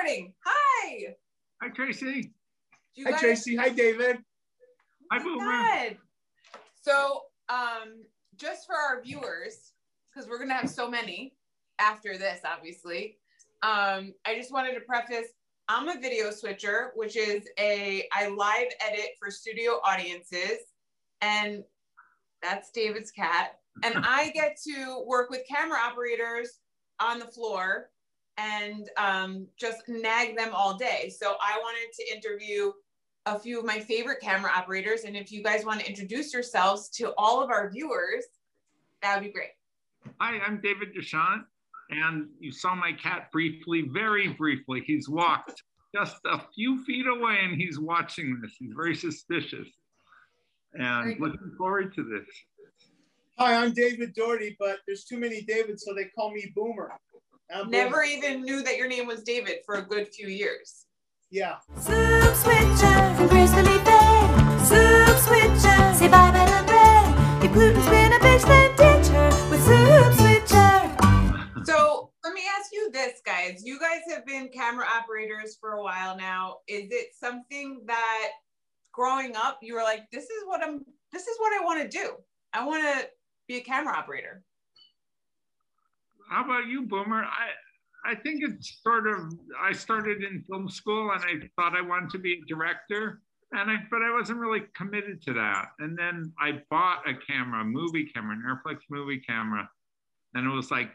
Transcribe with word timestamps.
recording. 0.00 0.32
Hi. 0.44 1.14
Hi, 1.62 1.68
Tracy. 1.70 2.32
You 2.94 3.04
Hi, 3.04 3.10
guys- 3.12 3.20
Tracy. 3.20 3.56
Hi, 3.56 3.68
David. 3.68 4.24
Hi, 5.12 5.18
Boomer. 5.18 5.98
So, 6.80 7.26
um, 7.48 8.04
just 8.36 8.66
for 8.66 8.74
our 8.74 9.02
viewers, 9.02 9.72
because 10.08 10.28
we're 10.28 10.38
gonna 10.38 10.54
have 10.54 10.70
so 10.70 10.88
many 10.88 11.36
after 11.78 12.16
this, 12.16 12.40
obviously. 12.44 13.18
Um, 13.62 14.14
I 14.24 14.34
just 14.34 14.52
wanted 14.52 14.74
to 14.74 14.80
preface 14.80 15.28
I'm 15.68 15.88
a 15.88 16.00
video 16.00 16.32
switcher, 16.32 16.90
which 16.96 17.14
is 17.16 17.46
a 17.58 18.08
I 18.12 18.26
live 18.28 18.72
edit 18.80 19.10
for 19.18 19.30
studio 19.30 19.80
audiences, 19.84 20.58
and 21.20 21.62
that's 22.42 22.70
David's 22.70 23.12
cat. 23.12 23.60
And 23.84 23.94
I 23.98 24.30
get 24.30 24.56
to 24.62 25.04
work 25.06 25.30
with 25.30 25.46
camera 25.46 25.78
operators 25.78 26.58
on 26.98 27.20
the 27.20 27.26
floor 27.26 27.89
and 28.40 28.88
um, 28.96 29.46
just 29.58 29.82
nag 29.88 30.36
them 30.36 30.50
all 30.54 30.76
day. 30.76 31.12
So 31.16 31.34
I 31.40 31.58
wanted 31.58 31.92
to 31.94 32.14
interview 32.14 32.72
a 33.26 33.38
few 33.38 33.58
of 33.58 33.64
my 33.64 33.78
favorite 33.78 34.20
camera 34.20 34.50
operators. 34.54 35.04
And 35.04 35.16
if 35.16 35.30
you 35.30 35.42
guys 35.42 35.64
want 35.64 35.80
to 35.80 35.88
introduce 35.88 36.32
yourselves 36.32 36.88
to 36.90 37.12
all 37.18 37.42
of 37.42 37.50
our 37.50 37.70
viewers, 37.70 38.24
that 39.02 39.16
would 39.16 39.26
be 39.26 39.32
great. 39.32 39.50
Hi, 40.20 40.38
I'm 40.38 40.60
David 40.62 40.94
Deschamps, 40.94 41.46
and 41.90 42.28
you 42.38 42.50
saw 42.52 42.74
my 42.74 42.92
cat 42.92 43.30
briefly, 43.32 43.88
very 43.92 44.28
briefly. 44.28 44.82
He's 44.86 45.08
walked 45.08 45.62
just 45.94 46.16
a 46.24 46.40
few 46.54 46.82
feet 46.84 47.06
away 47.06 47.40
and 47.42 47.60
he's 47.60 47.78
watching 47.78 48.38
this. 48.40 48.52
He's 48.58 48.72
very 48.74 48.94
suspicious 48.94 49.68
and 50.74 51.04
Very 51.04 51.14
good. 51.14 51.22
looking 51.22 51.52
forward 51.58 51.94
to 51.96 52.04
this. 52.04 52.26
Hi, 53.38 53.54
I'm 53.54 53.72
David 53.72 54.14
Doherty, 54.14 54.56
but 54.58 54.78
there's 54.86 55.04
too 55.04 55.18
many 55.18 55.42
Davids, 55.42 55.84
so 55.84 55.94
they 55.94 56.04
call 56.04 56.30
me 56.30 56.52
Boomer. 56.54 56.92
I'm 57.52 57.70
Never 57.70 57.90
Boomer. 57.90 58.04
even 58.04 58.42
knew 58.42 58.62
that 58.62 58.76
your 58.76 58.88
name 58.88 59.06
was 59.06 59.22
David 59.22 59.58
for 59.66 59.76
a 59.76 59.82
good 59.82 60.08
few 60.08 60.28
years. 60.28 60.86
Yeah. 61.30 61.56
Soup 61.76 62.34
switcher 62.34 63.14
from 63.16 63.28
gracefully 63.28 63.78
fed. 63.78 64.60
Soup 64.60 65.16
switcher, 65.18 65.94
say 65.94 66.08
bye 66.08 66.30
bye 66.30 66.46
to 66.46 66.64
bread. 66.66 67.44
If 67.44 67.52
gluten's 67.52 67.86
been 67.86 68.12
a 68.12 68.18
bitch, 68.18 68.44
then 68.46 68.70
ditch 68.76 69.08
her 69.08 69.50
with 69.50 69.62
soup 69.64 70.14
switcher. 70.14 71.64
So 71.64 72.10
let 72.24 72.34
me 72.34 72.42
ask 72.58 72.72
you 72.72 72.90
this, 72.92 73.20
guys. 73.24 73.62
You 73.64 73.78
guys 73.78 74.00
have 74.08 74.26
been 74.26 74.48
camera 74.48 74.86
operators 74.86 75.56
for 75.60 75.72
a 75.72 75.82
while 75.82 76.16
now. 76.16 76.58
Is 76.68 76.88
it 76.90 77.08
something 77.18 77.82
that 77.86 78.30
growing 78.92 79.36
up 79.36 79.58
you 79.62 79.74
were 79.74 79.82
like, 79.82 80.10
this 80.10 80.24
is 80.24 80.42
what 80.46 80.62
I'm 80.62 80.84
this 81.12 81.26
is 81.26 81.36
what 81.38 81.60
I 81.60 81.64
want 81.64 81.82
to 81.82 81.88
do. 81.88 82.12
I 82.52 82.64
want 82.66 82.82
to 82.82 83.08
be 83.48 83.56
a 83.56 83.60
camera 83.60 83.96
operator. 83.96 84.42
How 86.30 86.44
about 86.44 86.68
you, 86.68 86.82
Boomer? 86.82 87.24
I 87.24 87.48
I 88.10 88.14
think 88.14 88.42
it's 88.42 88.80
sort 88.82 89.06
of 89.08 89.32
I 89.60 89.72
started 89.72 90.22
in 90.22 90.44
film 90.48 90.68
school 90.68 91.10
and 91.10 91.22
I 91.24 91.48
thought 91.56 91.76
I 91.76 91.82
wanted 91.82 92.10
to 92.10 92.18
be 92.18 92.34
a 92.34 92.46
director. 92.48 93.20
And 93.52 93.68
I 93.68 93.78
but 93.90 94.00
I 94.02 94.12
wasn't 94.12 94.38
really 94.38 94.62
committed 94.76 95.20
to 95.22 95.32
that. 95.34 95.66
And 95.80 95.98
then 95.98 96.32
I 96.38 96.62
bought 96.70 97.08
a 97.08 97.14
camera, 97.14 97.62
a 97.62 97.64
movie 97.64 98.06
camera, 98.06 98.36
an 98.36 98.44
Arriflex 98.46 98.78
movie 98.90 99.20
camera. 99.20 99.68
And 100.34 100.46
it 100.46 100.54
was 100.54 100.70
like, 100.70 100.90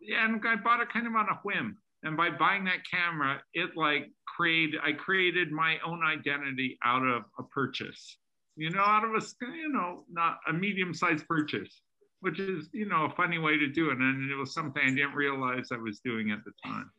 yeah, 0.00 0.24
and 0.24 0.42
I 0.44 0.56
bought 0.56 0.80
it 0.80 0.92
kind 0.92 1.06
of 1.06 1.14
on 1.14 1.28
a 1.28 1.38
whim. 1.44 1.78
And 2.02 2.16
by 2.16 2.30
buying 2.30 2.64
that 2.64 2.84
camera, 2.90 3.40
it 3.54 3.76
like 3.76 4.10
created 4.36 4.80
I 4.82 4.92
created 4.92 5.52
my 5.52 5.78
own 5.86 6.02
identity 6.02 6.78
out 6.84 7.06
of 7.06 7.22
a 7.38 7.44
purchase. 7.44 8.18
You 8.56 8.70
know, 8.70 8.82
out 8.82 9.04
of 9.04 9.10
a 9.14 9.24
you 9.54 9.68
know, 9.68 10.04
not 10.10 10.38
a 10.48 10.52
medium-sized 10.52 11.26
purchase 11.28 11.80
which 12.24 12.40
is 12.40 12.68
you 12.72 12.88
know 12.88 13.04
a 13.04 13.10
funny 13.10 13.38
way 13.38 13.56
to 13.56 13.68
do 13.68 13.90
it. 13.90 13.98
And 13.98 14.30
it 14.30 14.34
was 14.34 14.52
something 14.52 14.82
i 14.84 14.90
didn't 14.90 15.14
realize 15.14 15.68
i 15.72 15.76
was 15.76 16.00
doing 16.00 16.30
at 16.30 16.44
the 16.44 16.52
time. 16.64 16.90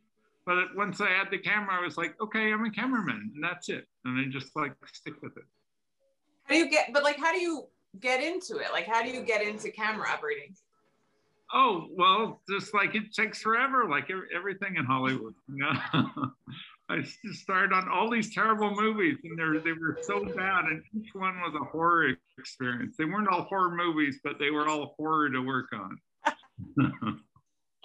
But 0.46 0.76
once 0.76 1.02
i 1.02 1.10
had 1.10 1.30
the 1.32 1.40
camera 1.40 1.76
i 1.76 1.84
was 1.84 1.98
like 1.98 2.16
okay 2.22 2.54
i'm 2.54 2.64
a 2.64 2.72
cameraman 2.72 3.32
and 3.36 3.44
that's 3.44 3.70
it. 3.70 3.86
And 4.06 4.20
i 4.20 4.30
just 4.32 4.56
like 4.56 4.74
stick 4.94 5.16
with 5.22 5.36
it. 5.38 5.44
How 6.44 6.56
do 6.56 6.60
you 6.60 6.70
get 6.70 6.94
but 6.94 7.04
like 7.04 7.18
how 7.18 7.32
do 7.34 7.40
you 7.40 7.66
get 8.00 8.24
into 8.24 8.58
it? 8.58 8.68
Like 8.72 8.86
how 8.86 9.04
do 9.04 9.10
you 9.10 9.22
get 9.22 9.42
into 9.42 9.72
camera 9.72 10.08
operating? 10.10 10.56
oh 11.54 11.88
well 11.92 12.42
just 12.50 12.74
like 12.74 12.96
it 12.96 13.14
takes 13.14 13.42
forever 13.42 13.88
like 13.88 14.10
everything 14.36 14.78
in 14.78 14.84
hollywood 14.86 15.34
you 15.48 15.58
know 15.58 15.72
i 16.90 17.02
started 17.32 17.74
on 17.74 17.90
all 17.90 18.10
these 18.10 18.34
terrible 18.34 18.70
movies 18.72 19.18
and 19.24 19.38
they 19.38 19.60
they 19.64 19.74
were 19.74 19.98
so 20.04 20.24
bad 20.36 20.66
and 20.66 20.84
each 20.96 21.10
one 21.14 21.36
was 21.42 21.54
a 21.60 21.66
horror 21.66 22.14
experience 22.38 22.96
they 22.98 23.06
weren't 23.06 23.28
all 23.28 23.44
horror 23.44 23.76
movies 23.76 24.20
but 24.24 24.38
they 24.40 24.52
were 24.52 24.68
all 24.68 24.94
horror 24.98 25.30
to 25.30 25.40
work 25.42 25.68
on 25.74 25.98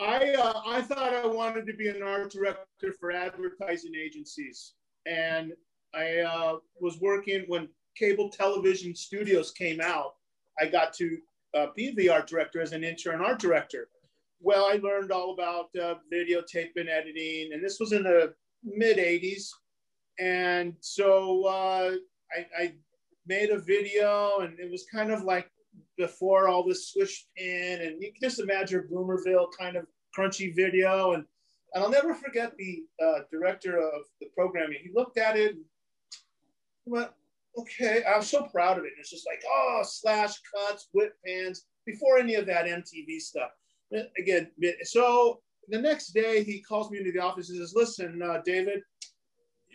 I 0.00 0.32
uh, 0.32 0.62
I 0.66 0.80
thought 0.80 1.12
I 1.12 1.26
wanted 1.26 1.66
to 1.66 1.74
be 1.74 1.88
an 1.88 2.02
art 2.02 2.30
director 2.30 2.94
for 2.98 3.12
advertising 3.12 3.92
agencies, 3.94 4.72
and 5.06 5.52
I 5.94 6.20
uh, 6.20 6.56
was 6.80 6.98
working 7.00 7.44
when 7.48 7.68
cable 7.96 8.30
television 8.30 8.94
studios 8.94 9.50
came 9.50 9.80
out. 9.80 10.14
I 10.58 10.66
got 10.66 10.94
to 10.94 11.18
uh, 11.54 11.66
be 11.76 11.94
the 11.94 12.08
art 12.08 12.26
director 12.28 12.62
as 12.62 12.72
an 12.72 12.82
intern 12.82 13.20
art 13.20 13.40
director. 13.40 13.88
Well, 14.40 14.64
I 14.64 14.80
learned 14.82 15.12
all 15.12 15.34
about 15.34 15.68
uh, 15.78 15.96
videotape 16.10 16.76
and 16.76 16.88
editing, 16.88 17.50
and 17.52 17.62
this 17.62 17.78
was 17.78 17.92
in 17.92 18.04
the 18.04 18.32
mid 18.64 18.98
'80s, 18.98 19.48
and 20.18 20.74
so 20.80 21.44
uh, 21.46 21.92
I, 22.32 22.62
I 22.62 22.74
made 23.26 23.50
a 23.50 23.58
video, 23.58 24.38
and 24.40 24.58
it 24.58 24.70
was 24.70 24.86
kind 24.92 25.10
of 25.10 25.22
like 25.24 25.50
before 25.96 26.48
all 26.48 26.66
this 26.66 26.88
swish 26.88 27.26
pin 27.36 27.80
and 27.82 28.02
you 28.02 28.10
can 28.10 28.20
just 28.22 28.40
imagine 28.40 28.88
Boomerville 28.90 29.48
kind 29.56 29.76
of 29.76 29.86
crunchy 30.16 30.54
video 30.54 31.12
and 31.12 31.24
and 31.72 31.84
I'll 31.84 31.90
never 31.90 32.14
forget 32.14 32.56
the 32.56 32.82
uh, 33.02 33.20
director 33.30 33.78
of 33.78 34.02
the 34.20 34.26
programming. 34.34 34.78
He 34.82 34.90
looked 34.94 35.18
at 35.18 35.36
it 35.36 35.52
and 35.52 35.64
went, 36.84 37.10
okay. 37.56 38.02
I 38.02 38.16
was 38.16 38.28
so 38.28 38.42
proud 38.44 38.78
of 38.78 38.84
it. 38.84 38.92
It's 38.98 39.10
just 39.10 39.26
like, 39.26 39.40
oh, 39.48 39.82
slash 39.84 40.34
cuts, 40.52 40.88
whip 40.92 41.12
pans, 41.24 41.66
before 41.86 42.18
any 42.18 42.34
of 42.34 42.46
that 42.46 42.66
MTV 42.66 43.20
stuff. 43.20 43.50
Again, 44.18 44.50
so 44.82 45.42
the 45.68 45.80
next 45.80 46.08
day 46.08 46.42
he 46.42 46.60
calls 46.60 46.90
me 46.90 46.98
into 46.98 47.12
the 47.12 47.20
office 47.20 47.50
and 47.50 47.58
says, 47.58 47.74
listen, 47.74 48.20
uh, 48.22 48.40
David, 48.44 48.80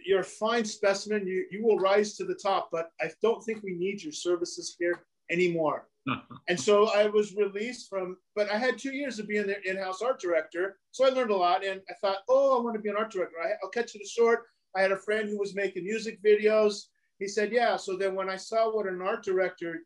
you're 0.06 0.22
a 0.22 0.24
fine 0.24 0.66
specimen. 0.66 1.28
You, 1.28 1.46
you 1.52 1.64
will 1.64 1.80
rise 1.80 2.16
to 2.16 2.26
the 2.26 2.36
top, 2.36 2.70
but 2.72 2.92
I 3.02 3.10
don't 3.22 3.44
think 3.44 3.64
we 3.64 3.74
need 3.74 4.04
your 4.04 4.14
services 4.14 4.76
here 4.80 5.06
anymore. 5.30 5.88
And 6.48 6.60
so 6.60 6.90
I 6.90 7.08
was 7.08 7.36
released 7.36 7.90
from, 7.90 8.18
but 8.36 8.52
I 8.52 8.60
had 8.60 8.78
two 8.78 8.94
years 8.94 9.18
of 9.18 9.28
being 9.28 9.48
their 9.48 9.62
in-house 9.66 10.04
art 10.04 10.20
director. 10.20 10.78
So 10.92 11.04
I 11.04 11.10
learned 11.10 11.32
a 11.32 11.36
lot 11.36 11.66
and 11.66 11.82
I 11.90 11.94
thought, 12.00 12.20
oh, 12.30 12.60
I 12.60 12.62
want 12.62 12.76
to 12.76 12.82
be 12.82 12.90
an 12.90 12.96
art 12.96 13.12
director. 13.12 13.38
I, 13.44 13.54
I'll 13.64 13.72
cut 13.72 13.92
you 13.96 14.00
the 14.00 14.08
short. 14.08 14.44
I 14.76 14.82
had 14.82 14.92
a 14.92 14.98
friend 14.98 15.28
who 15.28 15.40
was 15.40 15.56
making 15.56 15.84
music 15.84 16.22
videos. 16.22 16.84
He 17.18 17.28
said, 17.28 17.52
yeah. 17.52 17.76
So 17.78 17.98
then 17.98 18.14
when 18.14 18.30
I 18.30 18.36
saw 18.36 18.72
what 18.72 18.86
an 18.86 19.02
art 19.02 19.24
director 19.24 19.80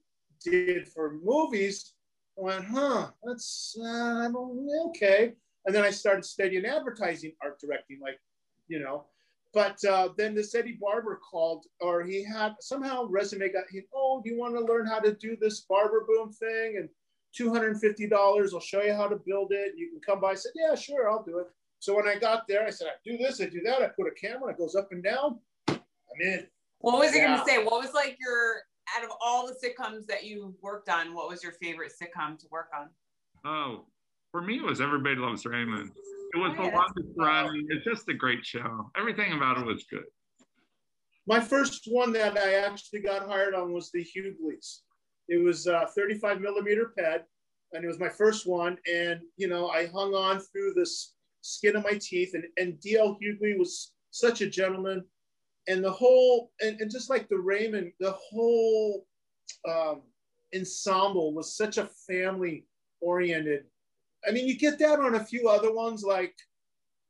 did 0.43 0.89
for 0.89 1.17
movies, 1.23 1.93
I 2.37 2.41
went, 2.41 2.65
huh, 2.65 3.11
that's 3.23 3.77
uh, 3.81 4.29
okay. 4.87 5.35
And 5.65 5.75
then 5.75 5.83
I 5.83 5.91
started 5.91 6.25
studying 6.25 6.65
advertising 6.65 7.33
art 7.43 7.59
directing, 7.59 7.99
like, 8.01 8.19
you 8.67 8.79
know, 8.79 9.05
but 9.53 9.83
uh, 9.85 10.09
then 10.15 10.35
this 10.35 10.53
Eddie 10.53 10.77
Barber 10.79 11.19
called, 11.29 11.65
or 11.81 12.03
he 12.03 12.23
had 12.23 12.55
somehow 12.59 13.05
resume 13.05 13.51
got, 13.51 13.63
he, 13.71 13.81
oh, 13.93 14.21
do 14.23 14.29
you 14.29 14.37
want 14.37 14.55
to 14.55 14.61
learn 14.61 14.85
how 14.85 14.99
to 14.99 15.13
do 15.13 15.35
this 15.39 15.61
Barber 15.61 16.05
Boom 16.07 16.31
thing? 16.31 16.77
And 16.77 16.89
$250, 17.37 18.53
I'll 18.53 18.59
show 18.59 18.81
you 18.81 18.93
how 18.93 19.07
to 19.07 19.15
build 19.15 19.51
it. 19.51 19.73
You 19.75 19.89
can 19.89 19.99
come 20.05 20.21
by. 20.21 20.31
I 20.31 20.35
said, 20.35 20.51
yeah, 20.55 20.75
sure, 20.75 21.09
I'll 21.09 21.23
do 21.23 21.39
it. 21.39 21.47
So 21.79 21.95
when 21.95 22.07
I 22.07 22.15
got 22.15 22.47
there, 22.47 22.65
I 22.65 22.69
said, 22.69 22.87
I 22.87 22.91
do 23.03 23.17
this, 23.17 23.41
I 23.41 23.45
do 23.45 23.61
that. 23.65 23.81
I 23.81 23.87
put 23.87 24.07
a 24.07 24.11
camera, 24.11 24.51
it 24.51 24.57
goes 24.57 24.75
up 24.75 24.91
and 24.91 25.03
down. 25.03 25.39
I'm 25.67 25.79
in. 26.21 26.47
What 26.79 26.99
was 26.99 27.13
I 27.13 27.17
Yeah. 27.17 27.37
gonna 27.37 27.45
say? 27.45 27.63
What 27.63 27.81
was 27.81 27.93
like 27.93 28.17
your 28.19 28.63
out 28.97 29.03
of 29.03 29.11
all 29.21 29.47
the 29.47 29.53
sitcoms 29.53 30.05
that 30.07 30.23
you 30.23 30.55
worked 30.61 30.89
on, 30.89 31.13
what 31.13 31.29
was 31.29 31.43
your 31.43 31.51
favorite 31.53 31.91
sitcom 31.91 32.37
to 32.39 32.47
work 32.49 32.69
on? 32.77 32.89
Oh, 33.45 33.85
for 34.31 34.41
me, 34.41 34.57
it 34.57 34.63
was 34.63 34.81
Everybody 34.81 35.15
Loves 35.15 35.45
Raymond. 35.45 35.91
It 36.33 36.37
was 36.37 36.51
Oh, 36.53 36.57
the 36.57 36.63
yeah, 36.65 36.71
that's- 36.71 36.91
longest 36.95 37.17
running. 37.17 37.67
It's 37.69 37.85
just 37.85 38.07
a 38.09 38.13
great 38.13 38.45
show. 38.45 38.91
Everything 38.95 39.33
about 39.33 39.57
it 39.57 39.65
was 39.65 39.85
good. 39.85 40.05
My 41.27 41.39
first 41.39 41.83
one 41.87 42.11
that 42.13 42.37
I 42.37 42.55
actually 42.55 43.01
got 43.01 43.27
hired 43.27 43.53
on 43.53 43.71
was 43.73 43.91
the 43.91 44.03
Hughleys. 44.03 44.81
It 45.27 45.37
was 45.37 45.67
uh, 45.67 45.85
35 45.95 46.41
millimeter 46.41 46.91
PED, 46.97 47.23
and 47.73 47.83
it 47.83 47.87
was 47.87 47.99
my 47.99 48.09
first 48.09 48.47
one. 48.47 48.77
And 48.91 49.21
you 49.37 49.47
know, 49.47 49.69
I 49.69 49.87
hung 49.87 50.13
on 50.15 50.39
through 50.39 50.73
the 50.73 50.89
skin 51.41 51.75
of 51.75 51.83
my 51.83 51.97
teeth. 52.01 52.33
And 52.33 52.45
and 52.57 52.79
DL 52.79 53.17
Hughley 53.21 53.57
was 53.57 53.93
such 54.11 54.41
a 54.41 54.49
gentleman, 54.49 55.05
and 55.67 55.83
the 55.83 55.91
whole 55.91 56.51
and, 56.61 56.79
and 56.81 56.89
just 56.91 57.09
like 57.11 57.27
the 57.29 57.37
Raymond, 57.37 57.91
the 57.99 58.11
whole 58.13 59.05
um, 59.67 60.01
ensemble 60.55 61.33
was 61.33 61.55
such 61.55 61.77
a 61.77 61.89
family 62.07 62.65
oriented. 63.01 63.65
I 64.27 64.31
mean, 64.31 64.47
you 64.47 64.57
get 64.57 64.79
that 64.79 64.99
on 64.99 65.15
a 65.15 65.23
few 65.23 65.47
other 65.47 65.73
ones 65.73 66.03
like, 66.03 66.35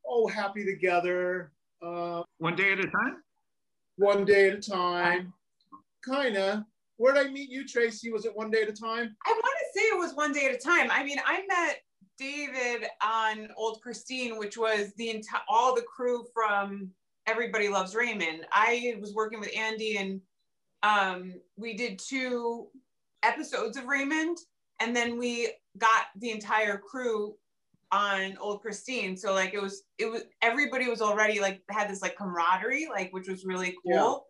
oh, 0.08 0.28
Happy 0.28 0.66
Together, 0.66 1.52
uh, 1.82 2.24
One 2.38 2.56
day 2.56 2.72
at 2.72 2.80
a 2.80 2.88
time. 2.88 3.24
One 3.98 4.26
Day 4.26 4.50
at 4.50 4.56
a 4.56 4.62
Time, 4.62 5.34
kinda. 6.06 6.66
Where'd 6.98 7.18
I 7.18 7.30
meet 7.30 7.50
you, 7.50 7.68
Tracy? 7.68 8.12
Was 8.12 8.26
it 8.26 8.36
One 8.36 8.50
Day 8.50 8.62
at 8.62 8.70
a 8.70 8.74
Time? 8.74 9.16
I 9.26 9.32
want 9.32 9.44
to 9.44 9.80
say 9.80 9.86
it 9.88 9.98
was 9.98 10.14
one 10.14 10.34
day 10.34 10.46
at 10.46 10.56
a 10.56 10.58
time. 10.58 10.90
I 10.92 11.04
mean, 11.04 11.18
I 11.26 11.44
met 11.48 11.82
David 12.18 12.88
on 13.02 13.50
Old 13.56 13.82
Christine, 13.82 14.38
which 14.38 14.58
was 14.58 14.94
the 14.98 15.10
entire 15.10 15.42
all 15.48 15.76
the 15.76 15.82
crew 15.82 16.26
from 16.34 16.92
Everybody 17.28 17.70
Loves 17.70 17.96
Raymond. 17.96 18.46
I 18.52 18.96
was 19.00 19.14
working 19.14 19.40
with 19.40 19.56
Andy 19.56 19.98
and 19.98 20.22
um, 20.84 21.34
we 21.58 21.76
did 21.76 22.00
two 22.00 22.68
episodes 23.24 23.78
of 23.78 23.86
Raymond, 23.86 24.38
and 24.80 24.96
then 24.96 25.18
we 25.18 25.52
got 25.78 26.08
the 26.18 26.32
entire 26.32 26.78
crew 26.78 27.36
on 27.92 28.38
Old 28.40 28.62
Christine. 28.62 29.18
So 29.18 29.34
like 29.34 29.54
it 29.54 29.62
was 29.62 29.84
it 29.98 30.06
was 30.06 30.24
everybody 30.42 30.88
was 30.88 31.02
already 31.02 31.40
like 31.40 31.62
had 31.70 31.90
this 31.90 32.02
like 32.02 32.16
camaraderie, 32.16 32.88
like 32.90 33.12
which 33.12 33.28
was 33.28 33.46
really 33.46 33.76
cool. 33.84 34.26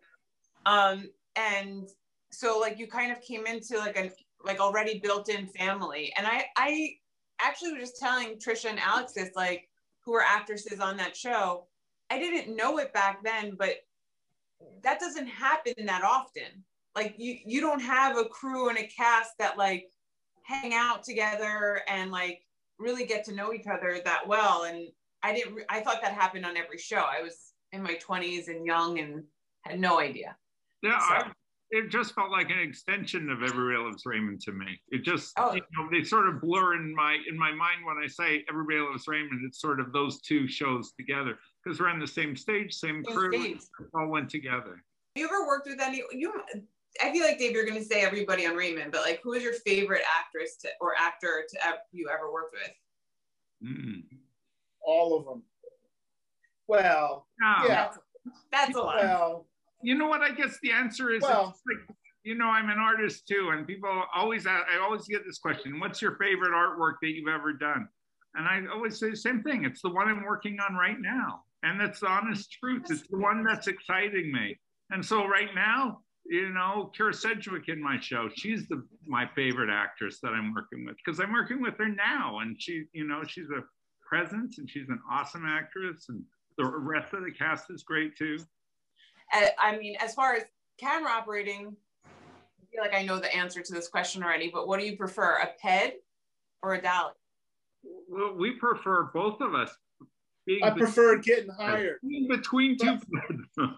Um, 0.66 1.08
and 1.36 1.88
so 2.30 2.58
like 2.58 2.78
you 2.78 2.86
kind 2.86 3.12
of 3.12 3.20
came 3.20 3.46
into 3.46 3.78
like 3.78 3.96
a 3.96 4.10
like 4.44 4.60
already 4.60 4.98
built-in 4.98 5.46
family. 5.48 6.12
And 6.16 6.26
I 6.26 6.46
I 6.56 6.90
actually 7.40 7.72
was 7.72 7.82
just 7.82 8.00
telling 8.00 8.36
Tricia 8.36 8.70
and 8.70 8.80
Alex 8.80 9.12
this, 9.12 9.30
like 9.36 9.68
who 10.04 10.12
were 10.12 10.22
actresses 10.22 10.80
on 10.80 10.96
that 10.96 11.16
show. 11.16 11.66
I 12.10 12.18
didn't 12.18 12.56
know 12.56 12.78
it 12.78 12.92
back 12.92 13.22
then, 13.22 13.54
but 13.58 13.76
that 14.82 15.00
doesn't 15.00 15.26
happen 15.26 15.74
that 15.86 16.02
often. 16.02 16.64
Like 16.96 17.14
you 17.18 17.38
you 17.44 17.60
don't 17.60 17.80
have 17.80 18.16
a 18.16 18.24
crew 18.24 18.68
and 18.68 18.78
a 18.78 18.86
cast 18.86 19.36
that 19.38 19.58
like 19.58 19.86
hang 20.50 20.74
out 20.74 21.02
together 21.04 21.80
and 21.88 22.10
like 22.10 22.42
really 22.78 23.04
get 23.06 23.24
to 23.26 23.34
know 23.34 23.52
each 23.52 23.66
other 23.66 24.00
that 24.04 24.26
well. 24.26 24.64
And 24.64 24.88
I 25.22 25.32
didn't 25.34 25.54
re- 25.54 25.64
I 25.68 25.80
thought 25.80 26.00
that 26.02 26.12
happened 26.12 26.44
on 26.44 26.56
every 26.56 26.78
show. 26.78 26.98
I 26.98 27.22
was 27.22 27.52
in 27.72 27.82
my 27.82 27.94
20s 27.96 28.48
and 28.48 28.66
young 28.66 28.98
and 28.98 29.22
had 29.62 29.78
no 29.78 30.00
idea. 30.00 30.36
Yeah, 30.82 30.98
So- 30.98 31.14
I, 31.14 31.30
it 31.72 31.88
just 31.88 32.16
felt 32.16 32.32
like 32.32 32.50
an 32.50 32.58
extension 32.58 33.30
of 33.30 33.44
Everybody 33.44 33.76
Loves 33.76 34.02
Raymond 34.04 34.40
to 34.40 34.50
me. 34.50 34.66
It 34.88 35.04
just, 35.04 35.32
Oh. 35.38 35.54
you 35.54 35.60
know, 35.76 35.88
they 35.92 36.02
sort 36.02 36.28
of 36.28 36.40
blur 36.40 36.74
in 36.74 36.92
my 36.92 37.16
in 37.28 37.38
my 37.38 37.52
mind 37.52 37.86
when 37.86 37.96
I 38.02 38.08
say 38.08 38.44
Everybody 38.48 38.80
Loves 38.80 39.06
Raymond. 39.06 39.42
It's 39.46 39.60
sort 39.60 39.78
of 39.78 39.92
those 39.92 40.20
two 40.20 40.48
shows 40.48 40.92
together 40.98 41.38
because 41.62 41.78
we're 41.78 41.86
on 41.88 42.00
the 42.00 42.08
same 42.08 42.34
stage, 42.34 42.74
same 42.74 43.04
Same 43.04 43.14
crew, 43.16 43.56
all 43.94 44.08
went 44.08 44.28
together. 44.30 44.82
you 45.14 45.26
ever 45.26 45.46
worked 45.46 45.68
with 45.68 45.80
any 45.80 46.02
you 46.10 46.32
i 47.02 47.10
feel 47.12 47.24
like 47.24 47.38
dave 47.38 47.52
you're 47.52 47.64
going 47.64 47.78
to 47.78 47.84
say 47.84 48.00
everybody 48.02 48.46
on 48.46 48.54
raymond 48.56 48.90
but 48.92 49.02
like 49.02 49.20
who 49.22 49.32
is 49.34 49.42
your 49.42 49.52
favorite 49.52 50.02
actress 50.18 50.56
to, 50.56 50.68
or 50.80 50.94
actor 50.98 51.44
to 51.48 51.66
ev- 51.66 51.74
you 51.92 52.08
ever 52.12 52.32
worked 52.32 52.52
with 52.54 52.72
Mm. 53.62 54.04
All 54.82 55.18
of 55.18 55.26
them. 55.26 55.42
Well, 56.66 57.26
Now, 57.40 57.64
yeah. 57.66 57.90
that's 58.50 58.74
a 58.74 58.80
lot 58.80 58.96
Well, 59.02 59.46
You 59.82 59.96
know 59.96 60.08
what? 60.08 60.22
I 60.22 60.30
guess 60.30 60.58
the 60.62 60.72
answer 60.72 61.10
is, 61.10 61.20
Well- 61.22 61.50
it's 61.50 61.62
like, 61.66 61.96
you 62.22 62.34
know, 62.36 62.46
I'm 62.46 62.70
an 62.70 62.78
artist 62.78 63.26
too, 63.28 63.50
and 63.52 63.66
people 63.66 64.04
always, 64.14 64.46
ask, 64.46 64.66
I 64.70 64.78
always 64.78 65.06
get 65.08 65.24
this 65.26 65.38
question: 65.38 65.80
What's 65.80 66.00
your 66.02 66.16
favorite 66.16 66.52
artwork 66.52 66.94
that 67.02 67.08
you've 67.08 67.28
ever 67.28 67.52
done? 67.52 67.88
And 68.34 68.46
I 68.46 68.62
always 68.72 68.98
say 68.98 69.10
the 69.10 69.16
same 69.16 69.42
thing. 69.42 69.64
It's 69.64 69.82
the 69.82 69.88
one 69.90 70.08
I'm 70.08 70.22
working 70.24 70.58
on 70.60 70.74
right 70.74 71.00
now, 71.00 71.44
and 71.62 71.80
that's 71.80 72.00
the 72.00 72.08
honest 72.08 72.52
truth. 72.52 72.84
It's 72.90 73.06
the 73.08 73.16
one 73.18 73.42
that's 73.44 73.68
exciting 73.68 74.30
me. 74.32 74.58
And 74.90 75.04
so 75.04 75.26
right 75.26 75.54
now, 75.54 76.02
you 76.26 76.50
know, 76.50 76.90
Kyra 76.96 77.14
Sedgwick 77.14 77.68
in 77.68 77.82
my 77.82 77.98
show, 78.00 78.28
she's 78.34 78.68
the 78.68 78.86
my 79.06 79.28
favorite 79.34 79.70
actress 79.70 80.20
that 80.22 80.32
I'm 80.32 80.54
working 80.54 80.84
with 80.84 80.96
because 81.04 81.20
I'm 81.20 81.32
working 81.32 81.60
with 81.60 81.76
her 81.78 81.88
now, 81.88 82.38
and 82.40 82.56
she, 82.60 82.84
you 82.92 83.06
know, 83.06 83.22
she's 83.26 83.50
a 83.50 83.62
presence 84.06 84.58
and 84.58 84.68
she's 84.68 84.88
an 84.88 85.00
awesome 85.10 85.46
actress, 85.46 86.06
and 86.08 86.22
the 86.58 86.66
rest 86.66 87.14
of 87.14 87.24
the 87.24 87.32
cast 87.32 87.70
is 87.70 87.82
great 87.82 88.16
too. 88.16 88.38
Uh, 89.32 89.46
i 89.58 89.76
mean 89.78 89.94
as 90.00 90.12
far 90.12 90.34
as 90.34 90.42
camera 90.78 91.08
operating 91.10 91.76
i 92.04 92.64
feel 92.72 92.82
like 92.82 92.94
i 92.94 93.04
know 93.04 93.20
the 93.20 93.32
answer 93.32 93.62
to 93.62 93.72
this 93.72 93.86
question 93.86 94.24
already 94.24 94.50
but 94.52 94.66
what 94.66 94.80
do 94.80 94.86
you 94.86 94.96
prefer 94.96 95.38
a 95.38 95.46
ped 95.64 95.94
or 96.62 96.74
a 96.74 96.82
dolly 96.82 97.12
Well, 98.08 98.34
we 98.34 98.52
prefer 98.52 99.04
both 99.14 99.40
of 99.40 99.54
us 99.54 99.70
being 100.46 100.64
I 100.64 100.70
prefer 100.70 101.18
getting 101.18 101.50
hired. 101.50 102.00
between, 102.02 102.28
between 102.28 102.78
two 102.78 102.98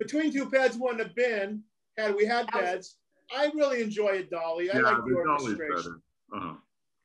Between 0.00 0.32
two 0.32 0.48
pads 0.50 0.76
wouldn't 0.76 1.00
have 1.00 1.14
been 1.14 1.62
had 1.96 2.16
we 2.16 2.24
had 2.24 2.48
pads. 2.48 2.96
I 3.34 3.50
really 3.54 3.82
enjoy 3.82 4.18
a 4.18 4.22
dolly. 4.24 4.70
I 4.70 4.78
like 4.78 4.96
the 5.04 5.14
orchestration. 5.14 6.02
Uh-huh. 6.34 6.54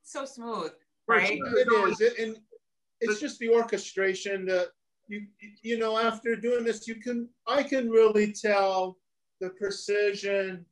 so 0.03 0.23
smooth 0.23 0.71
For 1.05 1.15
right 1.15 1.27
sure. 1.27 1.57
It 1.57 1.91
is, 1.91 2.01
it, 2.01 2.19
and 2.19 2.37
it's 3.01 3.19
just 3.19 3.39
the 3.39 3.49
orchestration 3.49 4.45
that 4.45 4.67
you 5.07 5.27
you 5.61 5.77
know. 5.77 5.97
After 5.97 6.35
doing 6.35 6.63
this, 6.63 6.87
you 6.87 6.95
can 6.95 7.27
I 7.47 7.63
can 7.63 7.89
really 7.89 8.31
tell 8.31 8.97
the 9.41 9.49
precision 9.49 10.65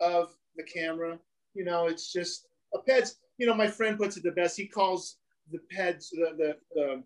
of 0.00 0.34
the 0.56 0.62
camera. 0.64 1.18
You 1.54 1.64
know, 1.64 1.86
it's 1.86 2.12
just 2.12 2.46
a 2.74 2.78
ped's. 2.78 3.16
You 3.38 3.46
know, 3.46 3.54
my 3.54 3.68
friend 3.68 3.98
puts 3.98 4.16
it 4.16 4.22
the 4.22 4.32
best. 4.32 4.56
He 4.56 4.66
calls 4.66 5.18
the 5.52 5.58
peds 5.76 6.08
the 6.10 6.34
the, 6.38 6.56
the 6.74 7.02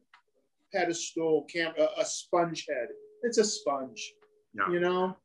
pedestal 0.73 1.47
camera 1.53 1.89
a 1.99 2.05
sponge 2.05 2.67
head. 2.69 2.89
It's 3.23 3.39
a 3.39 3.45
sponge. 3.45 4.13
Yeah. 4.55 4.71
You 4.71 4.81
know. 4.81 5.17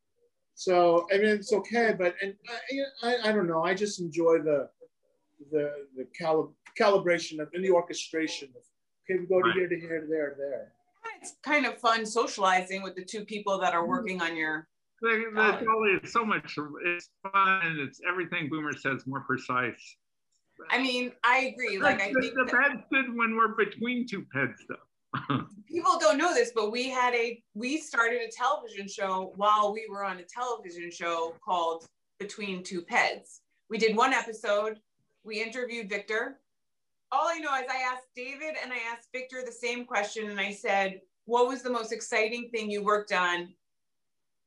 So 0.54 1.08
I 1.14 1.18
mean, 1.18 1.28
it's 1.28 1.52
okay, 1.52 1.94
but 1.98 2.16
and 2.22 2.34
I, 3.04 3.08
I, 3.10 3.30
I 3.30 3.32
don't 3.32 3.48
know. 3.48 3.64
I 3.64 3.74
just 3.74 4.00
enjoy 4.00 4.40
the 4.40 4.70
the 5.52 5.88
the 5.98 6.08
calib- 6.20 6.54
calibration 6.80 7.40
of 7.40 7.50
and 7.54 7.64
the 7.64 7.72
orchestration 7.72 8.50
of 8.56 8.64
okay, 9.10 9.20
we 9.20 9.26
go 9.28 9.42
to 9.42 9.52
here 9.54 9.68
to 9.68 9.80
here 9.80 10.02
to 10.02 10.08
there 10.08 10.30
to 10.32 10.36
there. 10.38 10.72
it's 11.22 11.36
kind 11.44 11.66
of 11.66 11.78
fun 11.80 12.06
socializing 12.06 12.82
with 12.84 12.96
the 12.96 13.04
two 13.04 13.26
people 13.26 13.60
that 13.60 13.74
are 13.74 13.86
working 13.86 14.22
on 14.22 14.36
your 14.38 14.68
The, 15.02 15.26
the 15.36 15.66
dolly 15.66 16.00
so 16.06 16.24
much. 16.26 16.56
It's 16.86 17.10
fun. 17.22 17.78
It's 17.86 18.00
everything 18.08 18.48
Boomer 18.50 18.74
says 18.74 19.06
more 19.06 19.22
precise. 19.22 19.98
i 20.70 20.82
mean 20.82 21.12
i 21.26 21.52
agree 21.54 21.78
like 21.78 22.02
i 22.02 22.14
the, 22.14 22.22
think 22.22 22.34
the 22.34 22.46
that- 22.46 22.54
ped's 22.72 22.84
good 22.90 23.14
when 23.18 23.36
we're 23.36 23.56
between 23.66 24.08
two 24.08 24.22
peds, 24.34 24.56
though. 24.70 24.76
People 25.68 25.98
don't 26.00 26.18
know 26.18 26.34
this, 26.34 26.52
but 26.54 26.72
we 26.72 26.90
had 26.90 27.14
a 27.14 27.42
we 27.54 27.78
started 27.78 28.22
a 28.22 28.32
television 28.32 28.88
show 28.88 29.34
while 29.36 29.74
we 29.74 29.88
were 29.90 30.04
on 30.04 30.18
a 30.18 30.24
television 30.24 30.92
show 30.92 31.36
called 31.44 31.86
Between 32.20 32.64
Two 32.64 32.82
Peds. 32.82 33.40
We 33.70 33.78
did 33.78 33.96
one 33.96 34.14
episode. 34.14 34.80
We 35.24 35.42
interviewed 35.42 35.90
Victor. 35.90 36.40
All 37.12 37.28
I 37.28 37.40
know 37.40 37.54
is 37.56 37.66
I 37.70 37.82
asked 37.82 38.08
David 38.16 38.56
and 38.62 38.72
I 38.72 38.78
asked 38.92 39.10
Victor 39.12 39.44
the 39.46 39.52
same 39.52 39.86
question, 39.86 40.30
and 40.30 40.40
I 40.40 40.52
said, 40.52 41.02
"What 41.26 41.48
was 41.48 41.62
the 41.62 41.70
most 41.70 41.92
exciting 41.92 42.50
thing 42.50 42.70
you 42.70 42.84
worked 42.84 43.12
on?" 43.12 43.54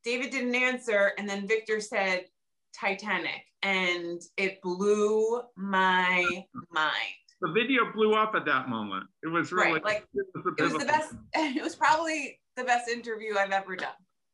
David 0.04 0.30
didn't 0.30 0.54
answer, 0.54 1.12
and 1.18 1.28
then 1.28 1.46
Victor 1.46 1.80
said, 1.80 2.26
"Titanic," 2.72 3.42
and 3.62 4.22
it 4.36 4.60
blew 4.62 5.42
my 5.56 6.46
mind. 6.70 7.27
The 7.40 7.52
video 7.52 7.92
blew 7.92 8.14
up 8.14 8.34
at 8.34 8.44
that 8.46 8.68
moment. 8.68 9.06
It 9.22 9.28
was 9.28 9.52
really 9.52 9.74
Right, 9.74 9.84
like 9.84 10.06
it 10.14 10.26
was, 10.34 10.54
it 10.58 10.62
was 10.62 10.72
the 10.74 10.84
best 10.84 11.14
it 11.34 11.62
was 11.62 11.76
probably 11.76 12.40
the 12.56 12.64
best 12.64 12.88
interview 12.88 13.36
i've 13.38 13.52
ever 13.52 13.76
done 13.76 13.90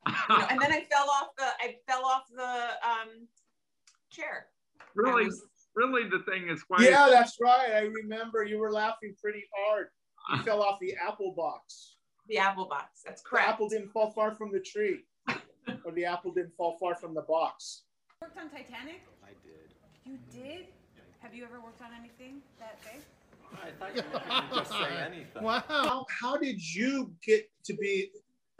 you 0.07 0.13
know, 0.31 0.47
and 0.51 0.59
then 0.61 0.73
i 0.73 0.81
fell 0.91 1.09
off 1.11 1.29
the 1.37 1.45
i 1.61 1.77
fell 1.87 2.05
off 2.07 2.23
the 2.35 2.43
um 2.89 3.29
chair 4.11 4.47
really, 4.95 5.25
was- 5.27 5.43
really, 5.75 6.09
the 6.09 6.21
thing 6.31 6.49
is 6.49 6.63
why. 6.69 6.79
Yeah, 6.81 7.09
that's 7.11 7.37
right. 7.43 7.73
I 7.75 7.81
remember 7.81 8.45
you 8.45 8.59
were 8.59 8.71
laughing 8.73 9.15
pretty 9.21 9.43
hard. 9.57 9.89
You 10.33 10.39
fell 10.43 10.63
off 10.63 10.79
the 10.81 10.95
apple 10.97 11.35
box. 11.37 11.97
the 12.29 12.39
apple 12.39 12.67
box 12.67 13.03
that's 13.05 13.23
The 13.23 13.41
apple 13.41 13.69
didn't 13.69 13.91
fall 13.91 14.11
far 14.13 14.33
from 14.35 14.53
the 14.53 14.61
tree, 14.61 15.01
or 15.85 15.93
the 15.93 16.05
apple 16.05 16.33
didn't 16.33 16.55
fall 16.57 16.77
far 16.79 16.95
from 16.95 17.13
the 17.13 17.23
box. 17.23 17.83
worked 18.23 18.39
on 18.39 18.49
titanic 18.51 19.03
I 19.25 19.33
did. 19.43 19.75
you 20.05 20.19
did 20.33 20.67
have 21.25 21.35
you 21.35 21.43
ever 21.43 21.59
worked 21.59 21.81
on 21.81 21.89
anything 21.99 22.43
that 22.61 22.79
big 22.85 23.01
I 23.63 23.71
thought 23.79 23.97
you 23.97 24.03
were 24.13 24.59
just 24.59 24.71
say 24.71 25.05
anything. 25.07 25.43
Wow. 25.43 25.63
How, 25.69 26.07
how 26.09 26.37
did 26.37 26.61
you 26.61 27.13
get 27.25 27.49
to 27.65 27.75
be 27.75 28.11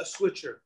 a 0.01 0.05
switcher? 0.05 0.63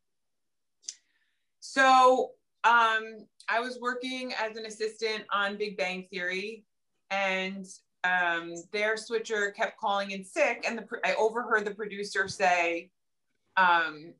so 1.61 2.31
um 2.65 3.27
i 3.49 3.61
was 3.61 3.79
working 3.81 4.33
as 4.41 4.57
an 4.57 4.65
assistant 4.65 5.25
on 5.31 5.57
big 5.57 5.77
bang 5.77 6.07
theory 6.11 6.65
and 7.11 7.67
um 8.05 8.55
their 8.73 8.97
switcher 8.97 9.51
kept 9.51 9.79
calling 9.79 10.13
in 10.13 10.25
sick 10.25 10.65
and 10.67 10.79
the 10.79 10.87
i 11.05 11.15
overheard 11.15 11.65
the 11.67 11.75
producer 11.75 12.27
say 12.27 12.91
um 13.59 14.15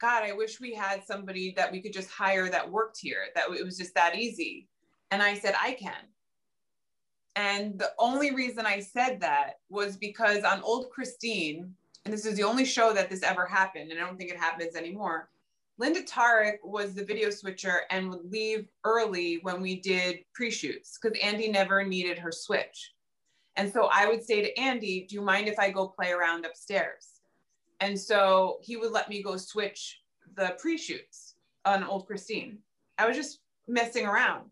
god 0.00 0.24
i 0.24 0.32
wish 0.32 0.60
we 0.60 0.74
had 0.74 1.04
somebody 1.06 1.54
that 1.56 1.70
we 1.70 1.80
could 1.80 1.92
just 1.92 2.10
hire 2.10 2.48
that 2.48 2.68
worked 2.68 2.98
here 2.98 3.26
that 3.34 3.44
it 3.50 3.64
was 3.64 3.78
just 3.78 3.94
that 3.94 4.16
easy 4.18 4.66
and 5.12 5.22
i 5.22 5.34
said 5.34 5.54
i 5.62 5.72
can 5.72 6.02
and 7.40 7.78
the 7.78 7.92
only 7.98 8.34
reason 8.34 8.66
i 8.66 8.78
said 8.78 9.20
that 9.20 9.58
was 9.68 9.96
because 9.96 10.44
on 10.44 10.62
old 10.62 10.90
christine 10.90 11.74
and 12.04 12.14
this 12.14 12.26
is 12.26 12.36
the 12.36 12.42
only 12.42 12.64
show 12.64 12.92
that 12.92 13.10
this 13.10 13.22
ever 13.22 13.46
happened 13.46 13.90
and 13.90 14.00
i 14.00 14.04
don't 14.04 14.16
think 14.16 14.30
it 14.30 14.38
happens 14.38 14.76
anymore 14.76 15.28
Linda 15.80 16.02
Tarek 16.02 16.58
was 16.62 16.94
the 16.94 17.02
video 17.02 17.30
switcher 17.30 17.84
and 17.90 18.10
would 18.10 18.30
leave 18.30 18.68
early 18.84 19.38
when 19.40 19.62
we 19.62 19.80
did 19.80 20.18
pre-shoots 20.34 20.98
because 21.00 21.18
Andy 21.22 21.50
never 21.50 21.82
needed 21.82 22.18
her 22.18 22.30
switch. 22.30 22.92
And 23.56 23.72
so 23.72 23.88
I 23.90 24.06
would 24.06 24.22
say 24.22 24.42
to 24.42 24.58
Andy, 24.58 25.06
do 25.08 25.14
you 25.14 25.22
mind 25.22 25.48
if 25.48 25.58
I 25.58 25.70
go 25.70 25.88
play 25.88 26.10
around 26.10 26.44
upstairs? 26.44 27.20
And 27.80 27.98
so 27.98 28.58
he 28.60 28.76
would 28.76 28.92
let 28.92 29.08
me 29.08 29.22
go 29.22 29.38
switch 29.38 30.02
the 30.36 30.54
pre-shoots 30.58 31.36
on 31.64 31.82
Old 31.82 32.06
Christine. 32.06 32.58
I 32.98 33.08
was 33.08 33.16
just 33.16 33.40
messing 33.66 34.04
around. 34.04 34.50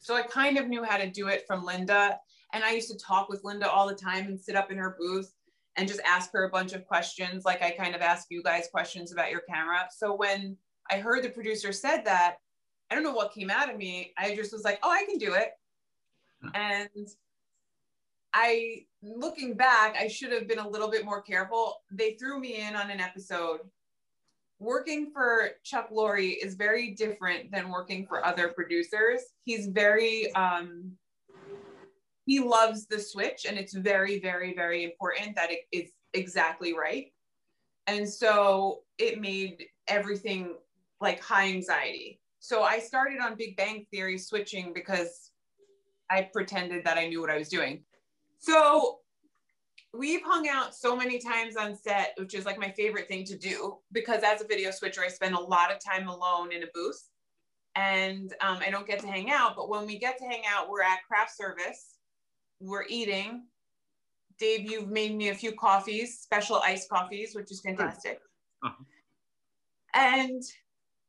So 0.00 0.14
I 0.14 0.22
kind 0.22 0.58
of 0.58 0.68
knew 0.68 0.84
how 0.84 0.96
to 0.96 1.10
do 1.10 1.28
it 1.28 1.44
from 1.46 1.64
Linda. 1.64 2.18
And 2.52 2.62
I 2.62 2.72
used 2.72 2.90
to 2.90 2.98
talk 2.98 3.28
with 3.28 3.42
Linda 3.44 3.70
all 3.70 3.88
the 3.88 3.94
time 3.94 4.26
and 4.26 4.38
sit 4.38 4.56
up 4.56 4.70
in 4.70 4.78
her 4.78 4.96
booth 4.98 5.32
and 5.76 5.88
just 5.88 6.00
ask 6.06 6.32
her 6.32 6.44
a 6.44 6.50
bunch 6.50 6.72
of 6.72 6.86
questions, 6.86 7.44
like 7.44 7.62
I 7.62 7.70
kind 7.70 7.94
of 7.94 8.00
ask 8.00 8.26
you 8.30 8.42
guys 8.42 8.68
questions 8.70 9.12
about 9.12 9.30
your 9.30 9.40
camera. 9.40 9.88
So 9.90 10.14
when 10.14 10.56
I 10.90 10.98
heard 10.98 11.24
the 11.24 11.30
producer 11.30 11.72
said 11.72 12.04
that, 12.04 12.36
I 12.90 12.94
don't 12.94 13.02
know 13.02 13.12
what 13.12 13.32
came 13.32 13.50
out 13.50 13.70
of 13.70 13.76
me. 13.76 14.12
I 14.16 14.36
just 14.36 14.52
was 14.52 14.62
like, 14.62 14.78
oh, 14.82 14.90
I 14.90 15.04
can 15.04 15.18
do 15.18 15.34
it. 15.34 15.48
And 16.54 17.08
I, 18.34 18.84
looking 19.02 19.54
back, 19.54 19.96
I 19.98 20.08
should 20.08 20.30
have 20.32 20.46
been 20.46 20.58
a 20.58 20.68
little 20.68 20.90
bit 20.90 21.04
more 21.04 21.22
careful. 21.22 21.76
They 21.90 22.12
threw 22.12 22.38
me 22.38 22.60
in 22.60 22.76
on 22.76 22.90
an 22.90 23.00
episode. 23.00 23.60
Working 24.64 25.10
for 25.12 25.50
Chuck 25.62 25.90
Lorre 25.90 26.38
is 26.42 26.54
very 26.54 26.92
different 26.92 27.52
than 27.52 27.68
working 27.68 28.06
for 28.06 28.24
other 28.24 28.48
producers. 28.48 29.20
He's 29.44 29.66
very, 29.66 30.34
um, 30.34 30.92
he 32.24 32.40
loves 32.40 32.86
the 32.86 32.98
switch, 32.98 33.44
and 33.46 33.58
it's 33.58 33.74
very, 33.74 34.20
very, 34.20 34.54
very 34.54 34.82
important 34.82 35.36
that 35.36 35.50
it 35.50 35.64
is 35.70 35.90
exactly 36.14 36.72
right. 36.72 37.12
And 37.88 38.08
so 38.08 38.84
it 38.96 39.20
made 39.20 39.66
everything 39.86 40.54
like 40.98 41.22
high 41.22 41.48
anxiety. 41.48 42.22
So 42.38 42.62
I 42.62 42.78
started 42.78 43.20
on 43.20 43.36
Big 43.36 43.58
Bang 43.58 43.84
Theory 43.92 44.16
switching 44.16 44.72
because 44.72 45.30
I 46.10 46.30
pretended 46.32 46.86
that 46.86 46.96
I 46.96 47.06
knew 47.06 47.20
what 47.20 47.28
I 47.28 47.36
was 47.36 47.50
doing. 47.50 47.84
So 48.38 49.00
we've 49.92 50.22
hung 50.24 50.48
out 50.48 50.74
so 50.74 50.96
many 50.96 51.18
times 51.18 51.56
on 51.56 51.76
set, 51.76 52.14
which 52.16 52.34
is 52.34 52.44
like 52.44 52.58
my 52.58 52.70
favorite 52.70 53.08
thing 53.08 53.24
to 53.24 53.38
do 53.38 53.78
because 53.92 54.22
as 54.22 54.42
a 54.42 54.46
video 54.46 54.70
switcher, 54.70 55.02
I 55.02 55.08
spend 55.08 55.34
a 55.34 55.40
lot 55.40 55.72
of 55.72 55.78
time 55.84 56.08
alone 56.08 56.52
in 56.52 56.62
a 56.62 56.66
booth 56.74 57.08
and 57.76 58.32
um, 58.40 58.58
I 58.64 58.70
don't 58.70 58.86
get 58.86 59.00
to 59.00 59.06
hang 59.06 59.30
out. 59.30 59.54
But 59.56 59.68
when 59.68 59.86
we 59.86 59.98
get 59.98 60.18
to 60.18 60.24
hang 60.24 60.42
out, 60.48 60.68
we're 60.68 60.82
at 60.82 60.98
craft 61.06 61.36
service, 61.36 61.96
we're 62.60 62.84
eating. 62.88 63.44
Dave, 64.38 64.68
you've 64.68 64.88
made 64.88 65.14
me 65.14 65.28
a 65.28 65.34
few 65.34 65.52
coffees, 65.52 66.18
special 66.20 66.56
iced 66.56 66.88
coffees, 66.88 67.34
which 67.34 67.52
is 67.52 67.60
fantastic. 67.60 68.18
Uh-huh. 68.64 68.84
And 69.94 70.42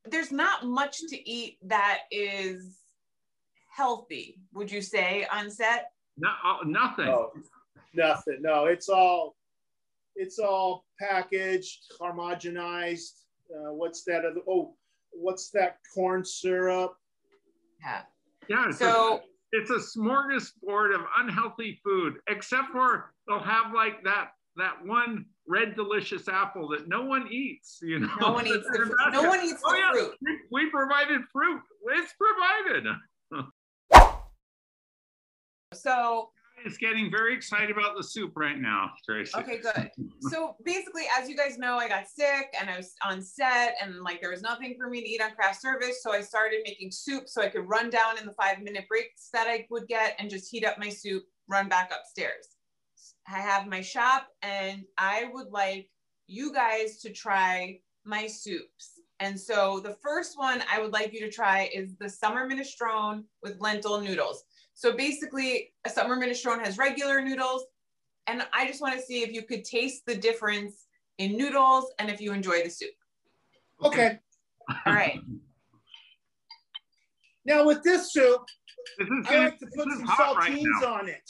there's 0.06 0.32
not 0.32 0.64
much 0.64 1.00
to 1.10 1.30
eat 1.30 1.58
that 1.64 2.02
is 2.12 2.78
healthy, 3.76 4.40
would 4.54 4.72
you 4.72 4.82
say, 4.82 5.26
on 5.32 5.50
set? 5.50 5.88
No, 6.18 6.30
oh, 6.44 6.60
nothing. 6.66 7.08
Oh, 7.08 7.32
nothing. 7.96 8.38
No, 8.42 8.66
it's 8.66 8.90
all 8.90 9.36
it's 10.16 10.40
all 10.40 10.86
packaged, 11.00 11.92
homogenized. 12.00 13.12
Uh, 13.54 13.74
what's 13.74 14.04
that 14.06 14.26
other? 14.26 14.42
Oh, 14.48 14.76
what's 15.12 15.50
that 15.52 15.78
corn 15.94 16.24
syrup? 16.26 16.96
Yeah. 17.82 18.02
Yeah. 18.48 18.70
It's 18.70 18.80
So 18.80 19.18
a, 19.18 19.22
it's 19.52 19.70
a 19.72 20.00
smorgasbord 20.00 20.96
of 20.96 21.02
unhealthy 21.18 21.80
food, 21.84 22.16
except 22.28 22.72
for 22.72 23.14
they'll 23.28 23.40
have 23.40 23.74
like 23.74 24.04
that 24.04 24.30
that 24.58 24.84
one 24.86 25.26
red 25.48 25.76
delicious 25.76 26.28
apple 26.30 26.68
that 26.70 26.88
no 26.88 27.04
one 27.04 27.28
eats. 27.30 27.80
You 27.82 28.00
know, 28.00 28.10
no 28.22 28.32
one 28.32 28.48
eats 28.48 28.66
the 28.72 28.78
fruit. 28.78 28.96
No 29.12 29.28
one 29.28 29.42
eats 29.44 29.62
the 29.62 29.68
Oh, 29.68 29.76
yeah. 29.76 29.92
fruit. 29.92 30.16
We, 30.22 30.40
we 30.66 30.70
provided 30.72 31.22
fruit. 31.32 31.62
It's 31.90 32.14
provided. 32.14 32.88
So 35.74 36.30
It's 36.66 36.78
getting 36.78 37.12
very 37.12 37.36
excited 37.36 37.70
about 37.70 37.96
the 37.96 38.04
soup 38.04 38.32
right 38.36 38.60
now, 38.60 38.90
Tracy. 39.06 39.38
Okay, 39.38 39.60
good. 39.60 39.92
So 40.32 40.56
basically, 40.66 41.04
as 41.16 41.30
you 41.30 41.38
guys 41.38 41.60
know, 41.60 41.78
I 41.78 41.88
got 41.88 42.08
sick 42.08 42.56
and 42.60 42.68
I 42.68 42.78
was 42.78 42.96
on 43.06 43.22
set 43.22 43.76
and 43.84 44.02
like 44.02 44.20
there 44.20 44.32
was 44.32 44.42
nothing 44.42 44.76
for 44.76 44.90
me 44.90 45.02
to 45.02 45.08
eat 45.08 45.22
on 45.22 45.36
craft 45.36 45.62
service. 45.62 46.02
So 46.02 46.12
I 46.12 46.22
started 46.22 46.62
making 46.66 46.90
soup 46.90 47.30
so 47.30 47.44
I 47.44 47.50
could 47.50 47.70
run 47.70 47.92
down 47.92 48.18
in 48.18 48.26
the 48.26 48.34
five 48.34 48.64
minute 48.64 48.86
breaks 48.90 49.30
that 49.32 49.46
I 49.48 49.68
would 49.70 49.88
get 49.88 50.16
and 50.18 50.28
just 50.28 50.50
heat 50.50 50.66
up 50.66 50.80
my 50.80 50.90
soup, 50.90 51.24
run 51.48 51.70
back 51.70 51.92
upstairs. 51.96 52.58
I 53.28 53.38
have 53.42 53.68
my 53.68 53.82
shop 53.82 54.30
and 54.42 54.86
I 54.98 55.30
would 55.34 55.52
like 55.52 55.88
you 56.26 56.52
guys 56.52 57.00
to 57.02 57.12
try 57.12 57.78
my 58.06 58.26
soups. 58.26 59.02
And 59.20 59.40
so 59.40 59.80
the 59.80 59.98
first 60.02 60.36
one 60.36 60.64
I 60.70 60.82
would 60.82 60.94
like 60.94 61.14
you 61.14 61.20
to 61.22 61.32
try 61.32 61.70
is 61.74 61.96
the 62.00 62.10
summer 62.10 62.50
minestrone 62.50 63.24
with 63.44 63.62
lentil 63.62 64.02
noodles. 64.02 64.44
So 64.76 64.96
basically, 64.96 65.74
a 65.86 65.90
summer 65.90 66.18
minestrone 66.18 66.64
has 66.64 66.78
regular 66.78 67.22
noodles, 67.22 67.64
and 68.28 68.46
I 68.54 68.68
just 68.68 68.82
want 68.82 68.94
to 68.94 69.02
see 69.02 69.24
if 69.24 69.32
you 69.32 69.42
could 69.42 69.64
taste 69.64 70.06
the 70.06 70.16
difference 70.16 70.86
in 71.18 71.38
noodles 71.38 71.92
and 71.98 72.10
if 72.10 72.20
you 72.20 72.34
enjoy 72.34 72.62
the 72.62 72.70
soup. 72.70 72.92
Okay. 73.84 74.20
All 74.86 74.94
right. 74.94 75.20
Now 77.46 77.66
with 77.66 77.84
this 77.84 78.12
soup, 78.12 78.42
This 78.98 79.08
is, 79.08 79.26
I 79.28 79.32
gonna, 79.32 79.44
like 79.46 79.60
to 79.60 79.68
put 79.68 79.90
some 79.90 80.04
hot 80.06 80.36
right 80.38 80.52
saltines 80.52 80.88
on 80.88 81.10
it. 81.10 81.30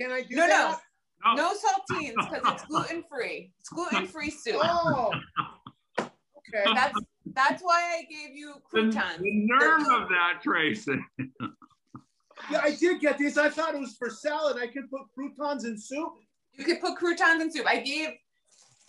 Can 0.00 0.10
I 0.12 0.22
do 0.22 0.36
that? 0.36 0.78
No, 1.24 1.34
no. 1.34 1.34
No 1.34 1.54
saltines 1.54 2.14
because 2.16 2.54
it's 2.54 2.64
gluten 2.66 3.04
free. 3.10 3.52
It's 3.58 3.68
gluten 3.68 4.06
free 4.06 4.30
soup. 4.30 4.56
Oh. 4.62 5.12
Okay. 6.00 6.64
That's 6.74 6.98
that's 7.34 7.62
why 7.62 7.98
I 7.98 8.02
gave 8.10 8.34
you 8.34 8.54
the, 8.72 8.80
croutons. 8.80 9.18
the 9.20 9.46
nerve 9.46 9.82
of 9.82 10.08
that, 10.08 10.40
Tracy. 10.42 10.92
Yeah, 12.50 12.60
I 12.62 12.74
did 12.74 13.00
get 13.00 13.18
these. 13.18 13.36
I 13.36 13.48
thought 13.50 13.74
it 13.74 13.80
was 13.80 13.96
for 13.96 14.08
salad. 14.10 14.56
I 14.58 14.66
could 14.66 14.90
put 14.90 15.02
croutons 15.14 15.64
in 15.64 15.78
soup. 15.78 16.12
You 16.54 16.64
could 16.64 16.80
put 16.80 16.96
croutons 16.96 17.42
in 17.42 17.52
soup. 17.52 17.66
I 17.66 17.80
gave 17.80 18.10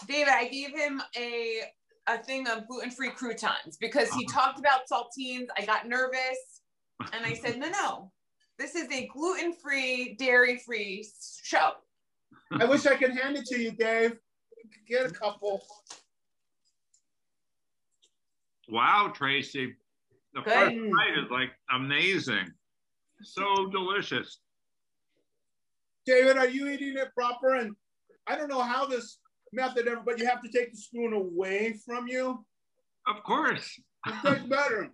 David, 0.07 0.29
I 0.33 0.47
gave 0.47 0.73
him 0.75 1.01
a 1.17 1.61
a 2.07 2.17
thing 2.23 2.47
of 2.47 2.67
gluten 2.67 2.89
free 2.89 3.11
croutons 3.11 3.77
because 3.79 4.09
he 4.13 4.25
Uh-huh. 4.25 4.41
talked 4.41 4.59
about 4.59 4.81
saltines. 4.91 5.47
I 5.57 5.65
got 5.65 5.87
nervous 5.87 6.61
and 7.13 7.23
I 7.25 7.33
said, 7.33 7.59
no, 7.59 7.69
no, 7.69 8.11
this 8.57 8.73
is 8.75 8.89
a 8.91 9.07
gluten 9.07 9.53
free, 9.53 10.15
dairy 10.15 10.57
free 10.57 11.05
show. 11.43 11.73
I 12.51 12.65
wish 12.65 12.87
I 12.87 12.95
could 12.95 13.11
hand 13.11 13.37
it 13.37 13.45
to 13.47 13.59
you, 13.59 13.71
Dave. 13.71 14.17
Get 14.87 15.05
a 15.05 15.11
couple. 15.11 15.61
Wow, 18.67 19.11
Tracy. 19.13 19.75
The 20.33 20.41
Good. 20.41 20.53
first 20.53 20.75
bite 20.75 21.17
is 21.23 21.29
like 21.31 21.51
amazing. 21.71 22.51
So 23.23 23.67
delicious. 23.67 24.39
David, 26.05 26.38
are 26.38 26.47
you 26.47 26.67
eating 26.69 26.95
it 26.97 27.09
proper? 27.13 27.55
And 27.55 27.75
I 28.27 28.35
don't 28.35 28.47
know 28.49 28.61
how 28.61 28.85
this 28.85 29.17
method 29.53 29.88
ever, 29.88 30.01
but 30.05 30.19
you 30.19 30.25
have 30.27 30.41
to 30.41 30.49
take 30.49 30.71
the 30.71 30.77
spoon 30.77 31.13
away 31.13 31.75
from 31.85 32.07
you. 32.07 32.45
Of 33.07 33.23
course. 33.23 33.79
It 34.07 34.13
tastes 34.23 34.45
better. 34.49 34.89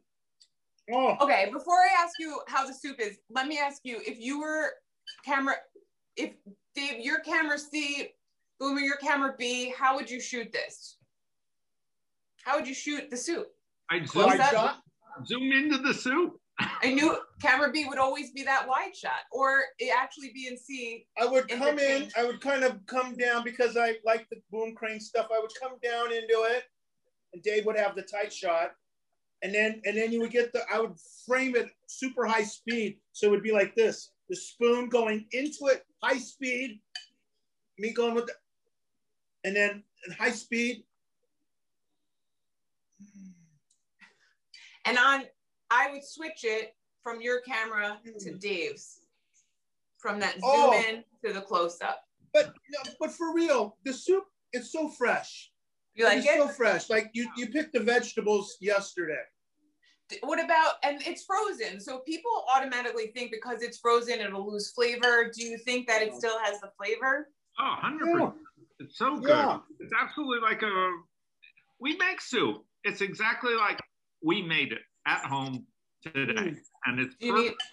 Oh, 0.92 1.16
Okay, 1.22 1.50
before 1.52 1.76
I 1.76 2.04
ask 2.04 2.14
you 2.20 2.40
how 2.48 2.66
the 2.68 2.74
soup 2.74 2.98
is, 3.00 3.18
let 3.30 3.48
me 3.48 3.58
ask 3.58 3.82
you 3.84 4.00
if 4.06 4.20
you 4.20 4.40
were 4.40 4.70
camera, 5.26 5.56
if 6.16 6.34
Dave, 6.76 7.00
your 7.04 7.20
camera 7.20 7.58
C, 7.58 8.10
Boomer, 8.60 8.82
your 8.82 8.98
camera 8.98 9.34
B, 9.38 9.74
how 9.78 9.96
would 9.96 10.10
you 10.10 10.20
shoot 10.22 10.52
this? 10.54 10.98
How 12.44 12.58
would 12.58 12.68
you 12.68 12.74
shoot 12.76 13.10
the 13.10 13.18
soup? 13.18 13.48
I 13.90 14.00
Close 14.00 14.32
zoom, 14.32 14.42
up. 14.42 14.52
shot. 14.52 14.76
zoom 15.26 15.52
into 15.52 15.78
the 15.80 15.94
soup. 15.94 16.40
I 16.58 16.94
knew 16.94 17.18
camera 17.42 17.72
B 17.72 17.86
would 17.88 17.98
always 17.98 18.32
be 18.32 18.44
that 18.44 18.68
wide 18.68 18.96
shot, 18.96 19.26
or 19.32 19.64
it 19.78 19.92
actually 19.96 20.32
be 20.34 20.48
in 20.48 20.58
C. 20.58 21.06
I 21.18 21.26
would 21.26 21.50
come 21.50 21.80
in, 21.80 22.10
I 22.18 22.24
would 22.24 22.40
kind 22.40 22.64
of 22.64 22.80
come 22.86 23.18
down 23.18 23.44
because 23.44 23.76
I 23.76 23.96
like 24.06 24.28
the 24.30 24.38
boom 24.52 24.74
crane 24.74 25.00
stuff. 25.00 25.28
I 25.36 25.40
would 25.40 25.52
come 25.62 25.74
down 25.84 26.14
into 26.14 26.46
it, 26.50 26.64
and 27.34 27.44
Dave 27.44 27.66
would 27.66 27.78
have 27.78 27.96
the 27.96 28.04
tight 28.04 28.32
shot. 28.32 28.72
And 29.42 29.54
then 29.54 29.82
and 29.86 29.98
then 29.98 30.12
you 30.14 30.22
would 30.22 30.32
get 30.32 30.54
the 30.54 30.62
I 30.74 30.80
would 30.80 30.96
frame 31.26 31.56
it 31.56 31.68
super 31.88 32.26
high 32.26 32.44
speed. 32.44 33.00
So 33.12 33.28
it 33.28 33.32
would 33.32 33.44
be 33.44 33.52
like 33.52 33.76
this. 33.76 34.12
The 34.30 34.36
spoon 34.36 34.88
going 34.88 35.28
into 35.34 35.68
it, 35.68 35.86
high 36.02 36.18
speed, 36.18 36.80
me 37.78 37.92
going 37.92 38.16
with 38.16 38.28
the 38.28 38.34
and 39.44 39.56
then 39.56 39.84
in 40.08 40.14
high 40.14 40.32
speed. 40.32 40.84
And 44.86 44.98
on, 44.98 45.24
I 45.76 45.92
would 45.92 46.04
switch 46.04 46.44
it 46.44 46.76
from 47.04 47.22
your 47.22 47.42
camera 47.42 48.00
to 48.04 48.32
hmm. 48.32 48.38
Dave's, 48.38 49.02
from 49.98 50.20
that 50.20 50.36
oh. 50.44 50.72
zoom 50.72 50.84
Oh. 50.86 50.90
in 50.90 51.04
to 51.26 51.34
the 51.34 51.42
close 51.42 51.82
up. 51.82 52.04
But 52.34 52.54
no, 52.70 52.92
but 53.00 53.12
for 53.12 53.34
real, 53.34 53.78
the 53.84 53.94
soup 53.94 54.26
it's 54.54 54.72
so 54.72 54.90
fresh. 54.90 55.52
You 55.96 56.06
like 56.06 56.20
it's 56.20 56.28
it? 56.28 56.38
so 56.38 56.48
fresh. 56.48 56.90
Like 56.90 57.10
you 57.14 57.30
you 57.38 57.48
picked 57.48 57.74
the 57.74 57.80
vegetables 57.82 58.58
yesterday. 58.62 59.24
what 60.22 60.44
about 60.44 60.74
and 60.84 61.02
it's 61.08 61.24
frozen 61.24 61.80
so 61.80 61.98
people 62.00 62.46
automatically 62.56 63.08
think 63.08 63.32
because 63.32 63.64
it's 63.64 63.80
frozen 63.80 64.20
it'll 64.20 64.48
lose 64.52 64.70
flavor 64.70 65.32
do 65.36 65.44
you 65.44 65.58
think 65.58 65.88
that 65.88 66.04
it 66.04 66.14
still 66.14 66.38
has 66.46 66.62
the 66.62 66.70
flavor 66.78 67.28
Oh, 67.60 67.76
100%. 67.84 68.34
It's 68.80 68.98
so 68.98 69.18
good. 69.18 69.30
Yeah. 69.30 69.60
It's 69.80 69.94
absolutely 70.00 70.40
like 70.42 70.62
a, 70.62 70.92
we 71.80 71.96
make 71.98 72.22
soup. 72.22 72.66
It's 72.84 73.02
exactly 73.02 73.56
like 73.56 73.80
we 74.22 74.42
made 74.42 74.72
it 74.72 74.82
at 75.06 75.22
home 75.26 75.66
today. 76.02 76.34
Mm. 76.34 76.58
And 76.86 77.00
it's 77.00 77.16
do 77.16 77.28
you 77.28 77.36
need 77.36 77.44
perfect. 77.44 77.64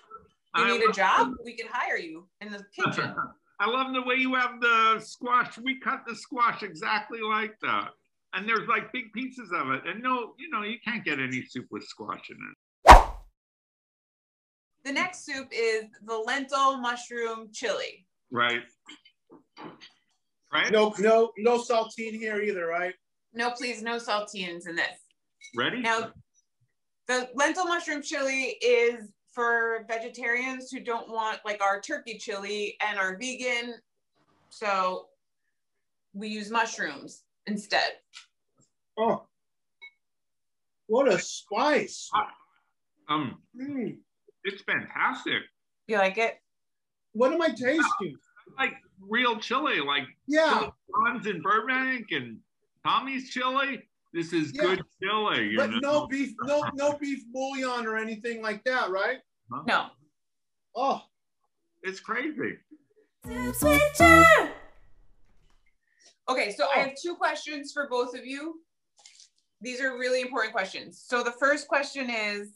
do 0.55 0.63
you 0.63 0.69
need 0.69 0.83
a 0.83 0.87
love- 0.87 0.97
job 0.97 1.33
we 1.45 1.55
can 1.55 1.67
hire 1.71 1.99
you 1.99 2.29
in 2.41 2.53
the 2.53 2.65
kitchen 2.77 3.15
I 3.63 3.67
love 3.67 3.95
the 3.95 4.03
way 4.03 4.17
you 4.17 4.35
have 4.35 4.61
the 4.61 4.99
squash. 4.99 5.57
We 5.57 5.79
cut 5.79 6.03
the 6.05 6.17
squash 6.17 6.65
exactly 6.65 7.21
like 7.21 7.55
that. 7.63 7.91
And 8.35 8.49
there's 8.49 8.67
like 8.67 8.93
big 8.93 9.13
pieces 9.13 9.53
of 9.55 9.71
it. 9.71 9.83
And 9.87 10.03
no, 10.03 10.35
you 10.37 10.51
know, 10.51 10.63
you 10.63 10.79
can't 10.85 11.05
get 11.05 11.21
any 11.21 11.45
soup 11.45 11.67
with 11.71 11.85
squash 11.85 12.29
in 12.31 12.39
it. 12.91 13.07
the 14.85 14.93
next 14.93 15.25
soup 15.25 15.47
is 15.53 15.85
the 16.05 16.17
lentil 16.17 16.79
mushroom 16.79 17.51
chili. 17.53 18.05
Right. 18.33 18.63
Right? 20.53 20.73
No, 20.73 20.93
no, 20.99 21.31
no 21.39 21.59
saltine 21.59 22.15
here 22.19 22.41
either, 22.41 22.67
right? 22.67 22.95
No, 23.33 23.53
please, 23.53 23.81
no 23.81 23.99
saltines 23.99 24.69
in 24.69 24.75
this. 24.75 24.99
Ready? 25.57 25.81
Now, 25.83 26.11
the 27.13 27.29
lentil 27.35 27.67
mushroom 27.67 28.03
chili 28.03 28.57
is 28.63 29.13
for 29.33 29.85
vegetarians 29.89 30.71
who 30.71 30.81
don't 30.81 31.09
want 31.11 31.39
like 31.45 31.61
our 31.63 31.81
turkey 31.81 32.19
chili 32.19 32.77
and 32.87 32.99
are 32.99 33.17
vegan. 33.19 33.75
So 34.51 35.07
we 36.15 36.29
use 36.29 36.51
mushrooms 36.51 37.23
instead. 37.47 37.93
Oh, 38.99 39.27
what 40.87 41.09
a 41.09 41.19
spice! 41.19 42.11
Um, 43.09 43.39
Mm. 43.57 43.99
it's 44.45 44.63
fantastic. 44.63 45.43
You 45.87 45.99
like 45.99 46.19
it? 46.19 46.39
What 47.13 47.33
am 47.33 47.43
I 47.43 47.49
tasting? 47.49 48.17
Like 48.59 48.75
real 49.01 49.39
chili, 49.39 49.81
like 49.81 50.05
Yeah, 50.27 50.59
Chili 50.61 50.73
John's 51.07 51.27
in 51.27 51.43
Burbank 51.43 52.07
and 52.11 52.39
Tommy's 52.87 53.31
chili. 53.31 53.83
This 54.13 54.33
is 54.33 54.53
Yeah. 54.53 54.63
good 54.63 54.85
chili. 55.03 55.49
You 55.51 55.57
but 55.57 55.71
know? 55.71 55.79
no 55.81 56.07
beef, 56.07 56.35
no 56.43 56.69
no 56.75 56.93
beef 56.99 57.25
bouillon 57.33 57.87
or 57.87 57.97
anything 57.97 58.43
like 58.43 58.63
that, 58.65 58.91
right? 58.91 59.21
No. 59.67 59.91
Oh, 60.75 61.03
It's 61.83 62.01
crazy. 62.01 62.59
Soup 63.25 63.55
switcher. 63.55 64.55
Okay, 66.29 66.53
so 66.53 66.67
I 66.67 66.75
oh. 66.77 66.81
have 66.83 66.95
two 67.01 67.17
questions 67.17 67.73
for 67.73 67.89
both 67.89 68.15
of 68.15 68.25
you. 68.25 68.63
These 69.61 69.81
are 69.81 69.99
really 69.99 70.21
important 70.21 70.53
questions. 70.53 71.03
So 71.05 71.23
the 71.23 71.33
first 71.33 71.69
question 71.69 72.09
is 72.09 72.51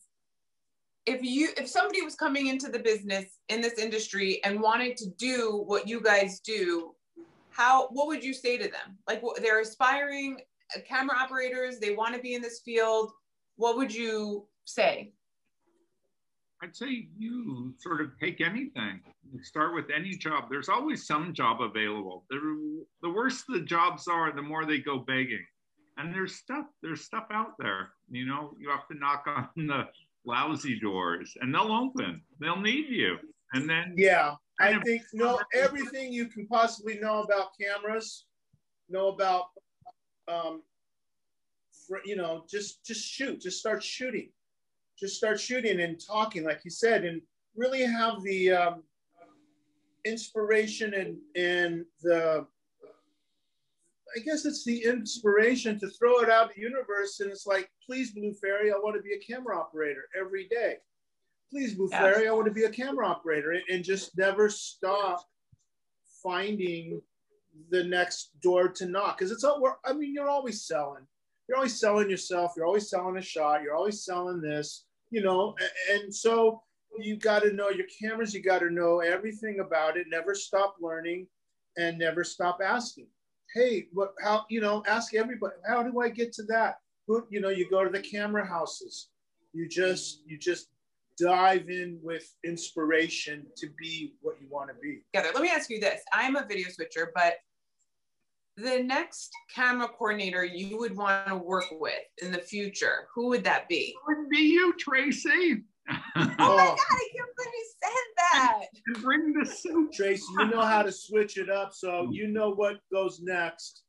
if 1.07 1.23
you 1.23 1.51
if 1.57 1.69
somebody 1.69 2.03
was 2.03 2.15
coming 2.15 2.49
into 2.49 2.69
the 2.71 2.79
business 2.79 3.39
in 3.49 3.61
this 3.61 3.79
industry 3.79 4.43
and 4.45 4.61
wanted 4.61 4.97
to 4.99 5.11
do 5.19 5.63
what 5.67 5.89
you 5.89 6.01
guys 6.01 6.41
do, 6.41 6.95
how 7.51 7.89
what 7.89 8.07
would 8.09 8.23
you 8.23 8.35
say 8.35 8.57
to 8.59 8.65
them? 8.65 8.99
Like 9.09 9.23
what, 9.23 9.41
they're 9.43 9.61
aspiring 9.61 10.41
Uh, 10.75 10.81
camera 10.89 11.17
operators, 11.17 11.79
they 11.79 11.95
want 11.95 12.15
to 12.15 12.21
be 12.21 12.35
in 12.35 12.43
this 12.43 12.61
field. 12.61 13.13
What 13.57 13.77
would 13.77 13.95
you 13.95 14.47
say? 14.65 15.13
I'd 16.63 16.75
say 16.75 17.09
you 17.17 17.75
sort 17.79 18.01
of 18.01 18.19
take 18.19 18.41
anything. 18.41 19.01
You 19.31 19.43
start 19.43 19.75
with 19.75 19.87
any 19.95 20.17
job. 20.17 20.45
There's 20.49 20.69
always 20.69 21.07
some 21.07 21.35
job 21.35 21.61
available. 21.61 22.25
The, 22.31 22.85
the 23.03 23.11
worse 23.11 23.45
the 23.49 23.61
jobs 23.61 24.09
are, 24.09 24.33
the 24.35 24.43
more 24.43 24.65
they 24.65 24.79
go 24.79 24.99
begging. 24.99 25.45
And 25.99 26.15
there's 26.15 26.35
stuff, 26.35 26.67
there's 26.83 27.03
stuff 27.03 27.27
out 27.33 27.53
there. 27.59 27.91
You 28.11 28.27
know, 28.27 28.55
you 28.59 28.71
have 28.71 28.89
to 28.89 28.95
knock 28.95 29.25
on 29.27 29.49
the 29.57 29.85
lousy 30.25 30.79
doors 30.81 31.35
and 31.41 31.55
they'll 31.55 31.73
open. 31.73 32.23
They'll 32.41 32.61
need 32.61 32.89
you. 32.89 33.17
And 33.53 33.69
then 33.69 33.95
yeah. 33.97 34.35
I 34.59 34.79
think 34.81 35.03
know 35.13 35.39
everything 35.53 36.13
you 36.13 36.27
can 36.27 36.47
possibly 36.47 36.99
know 36.99 37.23
about 37.23 37.49
cameras, 37.61 38.25
know 38.89 39.09
about, 39.09 39.47
um, 40.29 40.63
for, 41.87 42.01
you 42.05 42.17
know, 42.17 42.45
just 42.49 42.85
just 42.85 43.05
shoot, 43.05 43.41
just 43.41 43.59
start 43.59 43.83
shooting, 43.83 44.31
just 44.99 45.17
start 45.17 45.41
shooting 45.41 45.81
and 45.81 46.01
talking, 46.05 46.45
like 46.45 46.61
you 46.65 46.71
said, 46.71 47.05
and 47.05 47.21
really 47.57 47.83
have 47.83 48.23
the 48.23 48.53
um, 48.53 48.83
inspiration 50.05 50.95
and 50.95 51.17
and 51.37 51.85
the 52.03 52.47
I 54.17 54.21
guess 54.21 54.45
it's 54.47 54.65
the 54.65 54.85
inspiration 54.85 55.79
to 55.81 55.89
throw 55.89 56.21
it 56.21 56.31
out 56.31 56.49
to 56.49 56.55
the 56.55 56.63
universe. 56.63 57.21
And 57.21 57.31
it's 57.31 57.47
like, 57.47 57.69
please, 57.85 58.13
Blue 58.13 58.33
Fairy, 58.35 58.73
I 58.73 58.77
want 58.77 58.97
to 58.97 59.03
be 59.03 59.15
a 59.15 59.19
camera 59.19 59.59
operator 59.59 60.05
every 60.19 60.49
day. 60.49 60.77
Please, 61.51 61.75
Blue 61.75 61.89
Fairy, 61.89 62.29
I 62.29 62.33
want 62.33 62.47
to 62.47 62.53
be 62.53 62.65
a 62.65 62.71
camera 62.71 63.07
operator 63.07 63.53
and, 63.53 63.63
and 63.69 63.85
just 63.85 64.17
never 64.17 64.49
stop 64.49 65.25
finding 66.23 67.01
the 67.71 67.85
next 67.85 68.31
door 68.43 68.69
to 68.69 68.87
knock. 68.87 69.19
Because 69.19 69.31
it's 69.33 69.45
all, 69.45 69.61
we're, 69.61 69.75
I 69.85 69.93
mean, 69.93 70.15
you're 70.15 70.29
always 70.29 70.67
selling. 70.67 71.07
You're 71.49 71.57
always 71.59 71.79
selling 71.79 72.11
yourself. 72.11 72.53
You're 72.57 72.67
always 72.67 72.89
selling 72.91 73.17
a 73.17 73.23
shot. 73.23 73.63
You're 73.63 73.77
always 73.77 74.05
selling 74.05 74.41
this, 74.41 74.85
you 75.11 75.23
know. 75.23 75.55
a- 75.61 75.95
And, 75.95 76.15
so 76.15 76.63
you 76.99 77.17
got 77.17 77.43
to 77.43 77.53
know 77.53 77.69
your 77.71 77.87
cameras. 78.03 78.35
You 78.35 78.43
got 78.43 78.61
to 78.61 78.71
know 78.71 79.01
everything 79.01 79.61
about 79.61 79.97
it. 79.97 80.07
Never 80.11 80.35
stop 80.35 80.77
learning 80.81 81.27
and 81.77 81.99
never 81.99 82.25
stop 82.25 82.59
asking 82.65 83.07
hey, 83.55 83.87
what, 83.95 84.13
how, 84.23 84.45
you 84.51 84.61
know, 84.61 84.83
ask 84.87 85.15
everybody, 85.15 85.55
how 85.67 85.83
do 85.83 86.01
I 86.01 86.11
get 86.11 86.33
to 86.35 86.43
that? 86.45 86.77
Who, 87.07 87.27
you 87.31 87.41
know, 87.41 87.49
you 87.49 87.71
go 87.71 87.83
to 87.85 87.89
the 87.91 88.01
camera 88.01 88.45
houses, 88.47 89.09
you 89.55 89.67
just, 89.69 90.21
you 90.27 90.37
just 90.37 90.69
dive 91.19 91.71
in 91.71 91.99
with 92.03 92.35
inspiration 92.45 93.47
to 93.57 93.69
be 93.81 94.15
what 94.21 94.37
you 94.41 94.47
want 94.51 94.69
to 94.69 94.75
be. 94.75 95.01
together. 95.15 95.33
Let 95.33 95.43
me 95.43 95.49
ask 95.49 95.71
you 95.71 95.81
this. 95.81 96.03
I'm 96.13 96.37
a 96.37 96.45
video 96.45 96.69
switcher, 96.69 97.13
but 97.15 97.35
the 98.57 98.83
next 98.83 99.31
camera 99.55 99.89
coordinator 99.89 100.45
you 100.45 100.79
would 100.79 100.97
want 100.97 101.29
to 101.29 101.37
work 101.37 101.67
with 101.73 101.93
in 102.23 102.33
the 102.33 102.39
future, 102.39 103.09
who 103.15 103.29
would 103.29 103.45
that 103.45 103.69
be? 103.69 103.95
It 103.95 103.95
wouldn't 104.07 104.31
be 104.31 104.39
you, 104.39 104.73
Tracy. 104.79 105.63
Oh 105.89 105.97
my 106.17 106.25
God, 106.25 106.39
I 106.39 107.09
can't 107.17 107.31
believe 107.37 107.53
you 107.53 107.71
said 107.83 108.33
that. 108.33 108.63
and 108.87 109.03
bring 109.03 109.33
the 109.33 109.45
soup. 109.45 109.93
Tracy, 109.93 110.25
you 110.39 110.47
know 110.47 110.63
how 110.63 110.83
to 110.83 110.91
switch 110.91 111.37
it 111.37 111.51
up, 111.51 111.75
so 111.75 112.09
you 112.11 112.29
know 112.29 112.51
what 112.51 112.77
goes 112.93 113.21
next. 113.21 113.83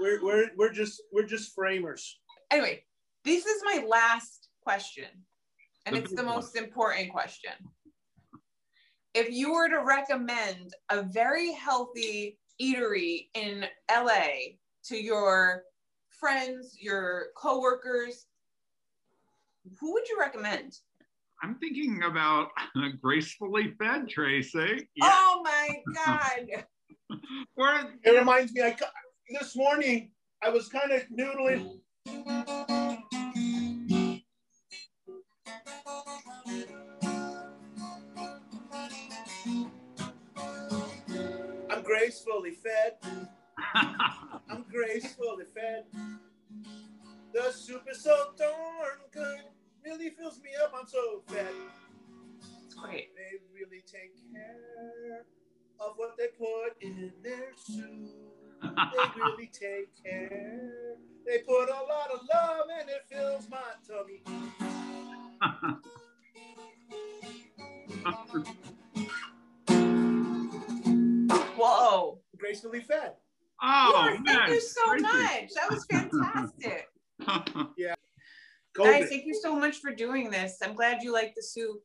We're, 0.00 0.22
we're, 0.22 0.50
we're 0.56 0.72
just, 0.72 1.00
we're 1.12 1.26
just 1.26 1.54
framers. 1.54 2.18
Anyway, 2.50 2.82
this 3.24 3.46
is 3.46 3.62
my 3.64 3.84
last 3.88 4.48
question, 4.60 5.06
and 5.86 5.96
it's 5.96 6.12
the 6.12 6.22
most 6.22 6.56
important 6.56 7.12
question. 7.12 7.52
If 9.14 9.30
you 9.30 9.52
were 9.52 9.68
to 9.68 9.84
recommend 9.84 10.74
a 10.90 11.02
very 11.02 11.52
healthy 11.52 12.38
eatery 12.60 13.28
in 13.34 13.66
LA 13.90 14.56
to 14.84 14.96
your 14.96 15.62
friends, 16.08 16.76
your 16.80 17.26
coworkers, 17.36 18.26
who 19.80 19.92
would 19.92 20.08
you 20.08 20.18
recommend? 20.18 20.78
I'm 21.42 21.56
thinking 21.56 22.02
about 22.04 22.48
gracefully 23.00 23.74
fed, 23.78 24.08
Tracy. 24.08 24.88
Oh 25.02 25.42
my 25.44 25.82
God. 25.94 26.64
Or 27.56 27.72
It 28.02 28.10
reminds 28.18 28.52
me, 28.52 28.62
I, 28.62 28.72
ca- 28.72 28.90
this 29.28 29.54
morning, 29.54 30.10
I 30.42 30.48
was 30.48 30.68
kind 30.68 30.90
of 30.92 31.02
noodling. 31.16 31.78
Gracefully 42.34 42.50
fed. 42.50 42.94
I'm 44.50 44.64
gracefully 44.70 45.44
fed. 45.54 45.84
The 47.32 47.52
soup 47.52 47.82
is 47.90 48.02
so 48.02 48.32
darn 48.38 48.98
good. 49.12 49.40
Really 49.84 50.10
fills 50.10 50.40
me 50.40 50.50
up. 50.62 50.72
I'm 50.78 50.86
so 50.86 51.22
fed. 51.28 51.46
It's 52.64 52.74
great. 52.74 53.10
They 53.14 53.38
really 53.52 53.82
take 53.86 54.14
care 54.32 55.24
of 55.80 55.92
what 55.96 56.16
they 56.16 56.28
put 56.38 56.80
in 56.80 57.12
their 57.22 57.52
soup. 57.56 58.10
They 58.62 59.20
really 59.20 59.50
take 59.52 59.90
care. 60.02 60.96
They 61.26 61.38
put 61.38 61.68
a 61.68 61.72
lot 61.72 62.10
of 62.12 62.20
love 62.32 62.66
and 62.80 62.88
it 62.88 63.04
fills 63.10 63.48
my 63.48 63.58
tummy. 63.86 64.22
Whoa. 72.62 72.80
Fed. 72.80 73.12
oh, 73.62 73.90
Lord, 73.94 74.12
man. 74.24 74.24
thank 74.26 74.48
you 74.50 74.60
so 74.60 74.84
Tracy. 74.90 75.02
much. 75.02 75.50
That 75.54 75.70
was 75.70 75.86
fantastic. 75.90 76.88
Yeah. 77.76 77.94
Guys, 78.74 79.08
thank 79.08 79.24
you 79.24 79.34
so 79.40 79.54
much 79.54 79.76
for 79.78 79.92
doing 79.94 80.30
this. 80.30 80.58
I'm 80.62 80.74
glad 80.74 81.02
you 81.02 81.12
like 81.12 81.32
the 81.36 81.42
soup. 81.42 81.80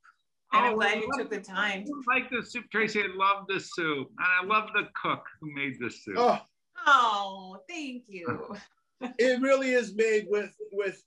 And 0.52 0.66
I'm 0.66 0.74
Oh, 0.74 0.78
glad 0.78 0.98
you 0.98 1.10
took 1.16 1.30
the 1.30 1.40
time. 1.40 1.86
I 1.88 2.16
like 2.20 2.32
the 2.32 2.44
soup, 2.44 2.66
Tracy. 2.72 3.02
I 3.02 3.08
love 3.16 3.46
the 3.48 3.60
soup. 3.60 4.10
And 4.18 4.28
I 4.28 4.44
love 4.44 4.70
the 4.74 4.88
cook 5.00 5.24
who 5.40 5.54
made 5.54 5.76
the 5.80 5.90
soup. 5.92 6.16
Oh, 6.18 6.40
Oh, 6.88 7.60
thank 7.70 8.06
you. 8.08 8.56
it 9.20 9.42
really 9.42 9.70
is 9.72 9.94
made 9.96 10.26
with 10.30 10.52
with 10.72 11.04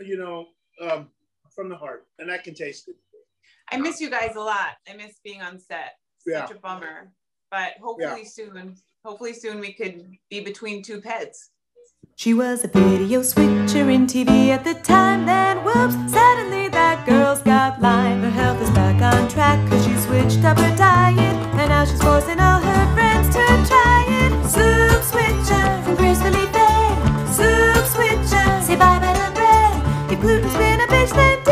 you 0.00 0.16
know 0.16 0.46
um, 0.80 1.08
from 1.54 1.68
the 1.68 1.76
heart, 1.76 2.06
and 2.18 2.30
I 2.30 2.38
can 2.38 2.54
taste 2.54 2.88
it. 2.88 2.96
I 3.70 3.78
miss 3.78 4.00
you 4.00 4.10
guys 4.10 4.36
a 4.36 4.40
lot. 4.40 4.74
I 4.88 4.94
miss 4.94 5.18
being 5.24 5.40
on 5.42 5.58
set. 5.58 5.94
Yeah. 6.26 6.46
Such 6.46 6.56
a 6.56 6.60
bummer 6.60 7.12
but 7.50 7.72
hopefully 7.80 8.22
yeah. 8.22 8.28
soon, 8.28 8.76
hopefully 9.04 9.32
soon 9.32 9.60
we 9.60 9.72
could 9.72 10.16
be 10.30 10.40
between 10.40 10.82
two 10.82 11.00
peds. 11.00 11.48
She 12.16 12.32
was 12.32 12.62
a 12.64 12.68
video 12.68 13.22
switcher 13.22 13.90
in 13.90 14.06
TV 14.06 14.48
at 14.48 14.62
the 14.62 14.74
time. 14.74 15.26
Then 15.26 15.64
whoops, 15.64 15.94
suddenly 16.12 16.68
that 16.68 17.04
girl's 17.06 17.42
got 17.42 17.82
Lyme. 17.82 18.22
Her 18.22 18.30
health 18.30 18.62
is 18.62 18.70
back 18.70 19.02
on 19.02 19.28
track 19.28 19.58
cause 19.68 19.84
she 19.84 19.96
switched 19.96 20.44
up 20.44 20.58
her 20.58 20.76
diet. 20.76 21.18
And 21.58 21.68
now 21.68 21.84
she's 21.84 22.00
forcing 22.00 22.38
all 22.38 22.60
her 22.60 22.94
friends 22.94 23.28
to 23.34 23.42
try 23.66 24.04
it. 24.06 24.32
Soup 24.46 25.02
switcher 25.02 25.82
from 25.82 25.96
Grizzly 25.96 26.46
Bay. 26.54 26.86
Soup 27.34 27.84
switcher, 27.94 28.48
say 28.62 28.76
bye 28.76 28.98
bye 29.02 29.12
to 29.12 29.30
bread. 29.34 30.12
If 30.12 30.20
gluten's 30.20 30.54
been 30.54 30.80
a 30.80 30.86
bitch, 30.86 31.10
then 31.10 31.43